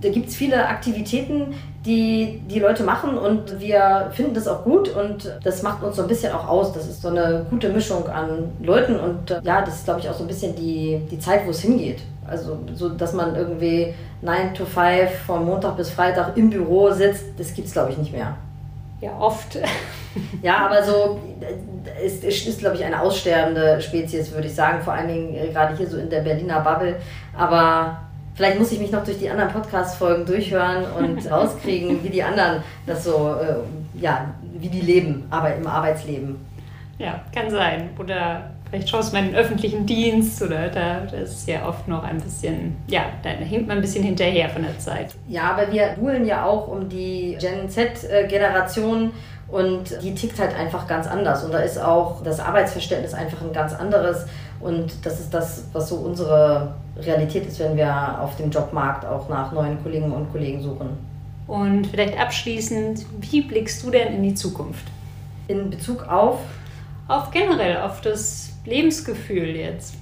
da 0.00 0.08
gibt 0.08 0.28
es 0.28 0.36
viele 0.36 0.66
Aktivitäten, 0.68 1.54
die 1.84 2.42
die 2.46 2.60
Leute 2.60 2.82
machen 2.84 3.16
und 3.16 3.58
wir 3.58 4.10
finden 4.12 4.34
das 4.34 4.46
auch 4.46 4.64
gut 4.64 4.94
und 4.94 5.32
das 5.42 5.62
macht 5.62 5.82
uns 5.82 5.96
so 5.96 6.02
ein 6.02 6.08
bisschen 6.08 6.32
auch 6.32 6.46
aus. 6.46 6.72
Das 6.72 6.86
ist 6.86 7.00
so 7.00 7.08
eine 7.08 7.46
gute 7.48 7.70
Mischung 7.70 8.06
an 8.08 8.52
Leuten 8.62 9.00
und 9.00 9.30
äh, 9.30 9.40
ja, 9.42 9.62
das 9.62 9.76
ist 9.76 9.84
glaube 9.84 10.00
ich 10.00 10.08
auch 10.08 10.14
so 10.14 10.24
ein 10.24 10.28
bisschen 10.28 10.54
die, 10.54 11.00
die 11.10 11.18
Zeit, 11.18 11.46
wo 11.46 11.50
es 11.50 11.60
hingeht. 11.60 12.00
Also 12.26 12.58
so, 12.74 12.90
dass 12.90 13.14
man 13.14 13.34
irgendwie 13.34 13.94
9 14.20 14.54
to 14.54 14.64
5 14.64 15.10
von 15.26 15.44
Montag 15.44 15.76
bis 15.76 15.90
Freitag 15.90 16.36
im 16.36 16.50
Büro 16.50 16.90
sitzt, 16.90 17.24
das 17.38 17.54
gibt 17.54 17.68
es 17.68 17.72
glaube 17.72 17.92
ich 17.92 17.98
nicht 17.98 18.12
mehr. 18.12 18.36
Ja, 19.00 19.12
oft. 19.18 19.58
ja, 20.42 20.66
aber 20.66 20.82
so 20.82 21.18
ist, 22.04 22.22
ist, 22.22 22.46
ist 22.46 22.58
glaube 22.58 22.76
ich, 22.76 22.84
eine 22.84 23.00
aussterbende 23.00 23.80
Spezies, 23.80 24.30
würde 24.32 24.48
ich 24.48 24.54
sagen. 24.54 24.82
Vor 24.82 24.92
allen 24.92 25.08
Dingen 25.08 25.34
äh, 25.34 25.48
gerade 25.48 25.74
hier 25.76 25.88
so 25.88 25.96
in 25.96 26.10
der 26.10 26.20
Berliner 26.20 26.60
Bubble. 26.60 26.96
Aber 27.34 28.02
Vielleicht 28.40 28.58
muss 28.58 28.72
ich 28.72 28.80
mich 28.80 28.90
noch 28.90 29.04
durch 29.04 29.18
die 29.18 29.28
anderen 29.28 29.52
Podcast-Folgen 29.52 30.24
durchhören 30.24 30.86
und 30.96 31.30
rauskriegen, 31.30 32.02
wie 32.02 32.08
die 32.08 32.22
anderen 32.22 32.62
das 32.86 33.04
so, 33.04 33.34
äh, 33.38 34.00
ja, 34.00 34.32
wie 34.54 34.70
die 34.70 34.80
leben, 34.80 35.26
aber 35.28 35.54
im 35.54 35.66
Arbeitsleben. 35.66 36.36
Ja, 36.96 37.20
kann 37.34 37.50
sein. 37.50 37.90
Oder 37.98 38.52
vielleicht 38.70 38.88
schaust 38.88 39.12
du 39.12 39.16
mal 39.16 39.26
in 39.26 39.32
den 39.32 39.36
öffentlichen 39.36 39.84
Dienst 39.84 40.40
oder 40.40 40.68
da 40.68 41.00
das 41.00 41.32
ist 41.32 41.48
ja 41.48 41.68
oft 41.68 41.86
noch 41.86 42.02
ein 42.02 42.18
bisschen, 42.18 42.76
ja, 42.86 43.02
da 43.22 43.28
hinkt 43.28 43.68
man 43.68 43.76
ein 43.76 43.82
bisschen 43.82 44.04
hinterher 44.04 44.48
von 44.48 44.62
der 44.62 44.78
Zeit. 44.78 45.14
Ja, 45.28 45.42
aber 45.50 45.70
wir 45.70 45.96
buhlen 46.00 46.24
ja 46.24 46.46
auch 46.46 46.66
um 46.68 46.88
die 46.88 47.36
Gen 47.38 47.68
Z-Generation 47.68 49.10
und 49.48 50.02
die 50.02 50.14
tickt 50.14 50.38
halt 50.38 50.54
einfach 50.56 50.86
ganz 50.86 51.06
anders. 51.06 51.44
Und 51.44 51.52
da 51.52 51.58
ist 51.58 51.78
auch 51.78 52.22
das 52.22 52.40
Arbeitsverständnis 52.40 53.12
einfach 53.12 53.42
ein 53.42 53.52
ganz 53.52 53.74
anderes. 53.74 54.24
Und 54.60 54.92
das 55.04 55.20
ist 55.20 55.32
das, 55.32 55.64
was 55.72 55.88
so 55.88 55.96
unsere 55.96 56.74
Realität 56.98 57.46
ist, 57.46 57.58
wenn 57.60 57.76
wir 57.76 58.20
auf 58.20 58.36
dem 58.36 58.50
Jobmarkt 58.50 59.06
auch 59.06 59.28
nach 59.28 59.52
neuen 59.52 59.82
Kolleginnen 59.82 60.12
und 60.12 60.30
Kollegen 60.30 60.62
suchen. 60.62 60.90
Und 61.46 61.86
vielleicht 61.86 62.18
abschließend, 62.18 63.06
wie 63.20 63.40
blickst 63.40 63.82
du 63.82 63.90
denn 63.90 64.14
in 64.14 64.22
die 64.22 64.34
Zukunft? 64.34 64.84
In 65.48 65.70
Bezug 65.70 66.06
auf? 66.08 66.40
Auf 67.08 67.30
generell, 67.30 67.78
auf 67.78 68.02
das 68.02 68.52
Lebensgefühl 68.64 69.56
jetzt. 69.56 69.94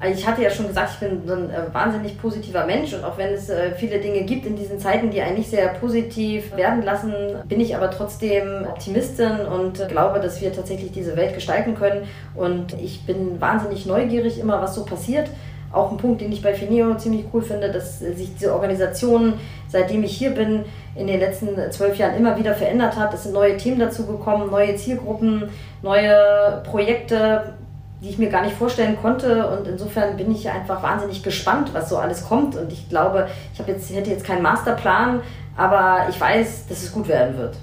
Also 0.00 0.16
ich 0.16 0.26
hatte 0.26 0.42
ja 0.42 0.50
schon 0.50 0.68
gesagt, 0.68 0.90
ich 0.94 1.08
bin 1.08 1.26
so 1.26 1.34
ein 1.34 1.50
äh, 1.50 1.74
wahnsinnig 1.74 2.20
positiver 2.20 2.64
Mensch 2.64 2.94
und 2.94 3.02
auch 3.04 3.18
wenn 3.18 3.34
es 3.34 3.48
äh, 3.48 3.72
viele 3.72 3.98
Dinge 3.98 4.22
gibt 4.22 4.46
in 4.46 4.54
diesen 4.54 4.78
Zeiten, 4.78 5.10
die 5.10 5.20
einen 5.20 5.38
nicht 5.38 5.50
sehr 5.50 5.68
positiv 5.70 6.56
werden 6.56 6.84
lassen, 6.84 7.12
bin 7.48 7.58
ich 7.58 7.74
aber 7.74 7.90
trotzdem 7.90 8.64
Optimistin 8.68 9.40
und 9.40 9.88
glaube, 9.88 10.20
dass 10.20 10.40
wir 10.40 10.52
tatsächlich 10.52 10.92
diese 10.92 11.16
Welt 11.16 11.34
gestalten 11.34 11.74
können. 11.74 12.06
Und 12.36 12.74
ich 12.80 13.04
bin 13.06 13.40
wahnsinnig 13.40 13.86
neugierig 13.86 14.38
immer, 14.38 14.62
was 14.62 14.76
so 14.76 14.84
passiert. 14.84 15.28
Auch 15.72 15.90
ein 15.90 15.98
Punkt, 15.98 16.20
den 16.20 16.32
ich 16.32 16.42
bei 16.42 16.54
Fineo 16.54 16.94
ziemlich 16.94 17.26
cool 17.32 17.42
finde, 17.42 17.70
dass 17.70 17.98
sich 17.98 18.34
diese 18.34 18.54
Organisation, 18.54 19.34
seitdem 19.68 20.02
ich 20.04 20.16
hier 20.16 20.30
bin, 20.30 20.64
in 20.94 21.08
den 21.08 21.20
letzten 21.20 21.56
zwölf 21.72 21.96
Jahren 21.96 22.16
immer 22.16 22.38
wieder 22.38 22.54
verändert 22.54 22.96
hat. 22.96 23.12
Es 23.12 23.24
sind 23.24 23.34
neue 23.34 23.56
Themen 23.56 23.78
dazu 23.78 24.06
gekommen, 24.06 24.50
neue 24.50 24.76
Zielgruppen, 24.76 25.50
neue 25.82 26.62
Projekte, 26.64 27.54
die 28.00 28.10
ich 28.10 28.18
mir 28.18 28.28
gar 28.28 28.42
nicht 28.42 28.56
vorstellen 28.56 28.96
konnte. 29.00 29.48
Und 29.48 29.66
insofern 29.66 30.16
bin 30.16 30.30
ich 30.30 30.48
einfach 30.48 30.82
wahnsinnig 30.82 31.22
gespannt, 31.22 31.70
was 31.72 31.88
so 31.88 31.96
alles 31.96 32.26
kommt. 32.26 32.56
Und 32.56 32.72
ich 32.72 32.88
glaube, 32.88 33.28
ich 33.52 33.66
jetzt, 33.66 33.94
hätte 33.94 34.10
jetzt 34.10 34.24
keinen 34.24 34.42
Masterplan, 34.42 35.20
aber 35.56 36.06
ich 36.08 36.20
weiß, 36.20 36.66
dass 36.68 36.82
es 36.82 36.92
gut 36.92 37.08
werden 37.08 37.36
wird. 37.36 37.56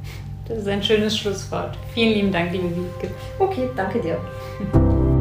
Das 0.48 0.60
ist 0.60 0.67
ein 0.67 0.84
schönes 0.84 1.17
Schlusswort. 1.17 1.78
Vielen 1.93 2.13
lieben 2.13 2.32
Dank, 2.32 2.52
liebe 2.52 2.69
Wiebke. 2.69 3.10
Okay, 3.39 3.69
danke 3.76 4.00
dir. 4.00 4.17